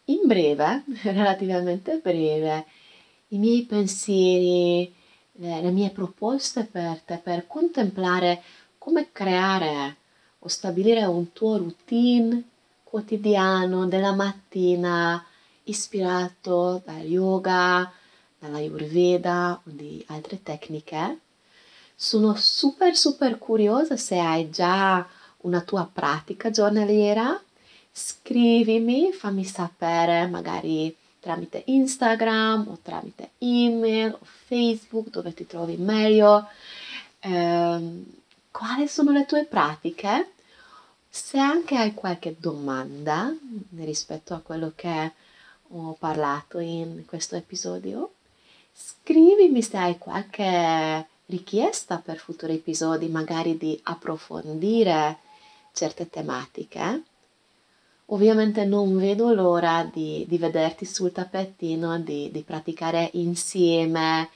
in 0.05 0.19
breve, 0.25 0.83
relativamente 1.01 1.97
breve, 1.97 2.67
i 3.29 3.39
miei 3.39 3.63
pensieri, 3.63 4.93
le, 5.31 5.59
le 5.59 5.71
mie 5.71 5.89
proposte 5.89 6.65
per 6.65 6.99
te, 6.99 7.17
per 7.17 7.47
contemplare 7.47 8.43
come 8.77 9.11
creare 9.11 9.95
o 10.37 10.47
stabilire 10.49 11.03
un 11.05 11.33
tuo 11.33 11.57
routine 11.57 12.43
quotidiano 12.83 13.87
della 13.87 14.13
mattina 14.13 15.25
ispirato 15.63 16.79
dal 16.85 17.03
yoga, 17.05 17.91
dalla 18.37 18.57
Ayurveda 18.57 19.59
o 19.65 19.69
di 19.71 20.05
altre 20.09 20.43
tecniche. 20.43 21.21
Sono 21.95 22.35
super 22.35 22.95
super 22.95 23.39
curiosa 23.39 23.97
se 23.97 24.19
hai 24.19 24.51
già 24.51 25.07
una 25.41 25.61
tua 25.61 25.89
pratica 25.91 26.49
giornaliera. 26.49 27.39
Scrivimi, 27.91 29.11
fammi 29.11 29.43
sapere 29.43 30.27
magari 30.27 30.95
tramite 31.19 31.63
Instagram 31.67 32.67
o 32.67 32.79
tramite 32.81 33.31
email 33.37 34.13
o 34.13 34.19
Facebook 34.21 35.09
dove 35.09 35.33
ti 35.33 35.45
trovi 35.45 35.77
meglio. 35.77 36.47
Eh, 37.19 38.03
quali 38.51 38.87
sono 38.87 39.11
le 39.11 39.25
tue 39.25 39.45
pratiche? 39.45 40.31
Se 41.09 41.37
anche 41.37 41.75
hai 41.75 41.93
qualche 41.93 42.35
domanda 42.39 43.33
rispetto 43.75 44.33
a 44.33 44.39
quello 44.39 44.71
che 44.75 45.11
ho 45.67 45.93
parlato 45.99 46.59
in 46.59 47.03
questo 47.05 47.35
episodio, 47.35 48.13
scrivimi 48.73 49.61
se 49.61 49.77
hai 49.77 49.97
qualche 49.97 51.07
richiesta 51.25 51.97
per 51.97 52.17
futuri 52.17 52.55
episodi, 52.55 53.07
magari 53.07 53.57
di 53.57 53.79
approfondire 53.83 55.17
certe 55.71 56.09
tematiche. 56.09 57.03
Ovviamente 58.07 58.65
non 58.65 58.97
vedo 58.97 59.33
l'ora 59.33 59.89
di, 59.91 60.25
di 60.27 60.37
vederti 60.37 60.85
sul 60.85 61.11
tappetino, 61.11 61.99
di, 61.99 62.29
di 62.31 62.41
praticare 62.41 63.09
insieme 63.13 64.29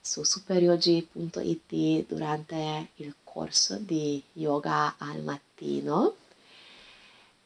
su 0.00 0.22
superyogi.it 0.22 2.06
durante 2.06 2.88
il 2.96 3.14
corso 3.24 3.76
di 3.78 4.22
yoga 4.34 4.96
al 4.98 5.22
mattino. 5.22 6.16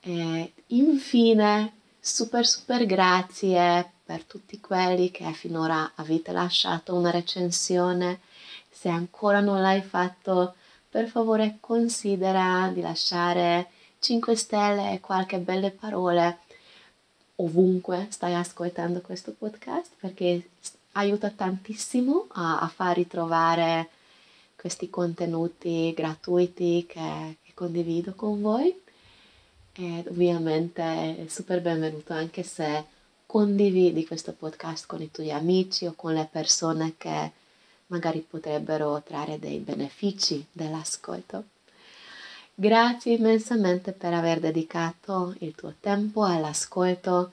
E 0.01 0.53
infine, 0.67 1.73
super 2.01 2.45
super 2.45 2.85
grazie 2.85 3.93
per 4.05 4.25
tutti 4.25 4.59
quelli 4.59 5.13
che 5.13 5.33
finora 5.33 5.93
avete 5.95 6.33
lasciato 6.33 6.95
una 6.95 7.11
recensione. 7.11 8.21
Se 8.69 8.89
ancora 8.89 9.41
non 9.41 9.61
l'hai 9.61 9.83
fatto, 9.83 10.55
per 10.89 11.09
favore 11.09 11.59
considera 11.61 12.71
di 12.73 12.81
lasciare 12.81 13.69
5 13.99 14.35
stelle 14.37 14.93
e 14.93 15.01
qualche 15.01 15.39
belle 15.39 15.71
parole 15.71 16.39
ovunque 17.37 18.07
stai 18.11 18.35
ascoltando 18.35 19.01
questo 19.01 19.33
podcast 19.33 19.93
perché 19.99 20.49
aiuta 20.93 21.31
tantissimo 21.31 22.27
a, 22.33 22.61
a 22.61 22.69
far 22.69 22.97
ritrovare 22.97 23.89
questi 24.57 24.91
contenuti 24.91 25.93
gratuiti 25.95 26.85
che, 26.89 27.37
che 27.43 27.53
condivido 27.55 28.15
con 28.15 28.41
voi. 28.41 28.77
Ed 29.73 30.09
ovviamente 30.09 30.83
è 30.83 31.25
super 31.29 31.61
benvenuto 31.61 32.13
anche 32.13 32.43
se 32.43 32.85
condividi 33.25 34.07
questo 34.07 34.33
podcast 34.33 34.87
con 34.87 35.01
i 35.01 35.11
tuoi 35.11 35.31
amici 35.31 35.87
o 35.87 35.93
con 35.95 36.15
le 36.15 36.29
persone 36.29 36.95
che 36.97 37.33
magari 37.89 38.21
potrebbero 38.21 39.03
trarre 39.03 39.39
dei 39.39 39.59
benefici 39.59 40.45
dall'ascolto. 40.51 41.45
Grazie 42.55 43.15
immensamente 43.15 43.93
per 43.93 44.15
aver 44.15 44.41
dedicato 44.41 45.35
il 45.41 45.55
tuo 45.55 45.75
tempo 45.79 46.25
all'ascolto. 46.25 47.31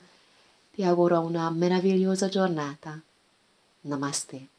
Ti 0.72 0.84
auguro 0.84 1.20
una 1.20 1.50
meravigliosa 1.50 2.28
giornata. 2.28 3.00
Namaste. 3.82 4.55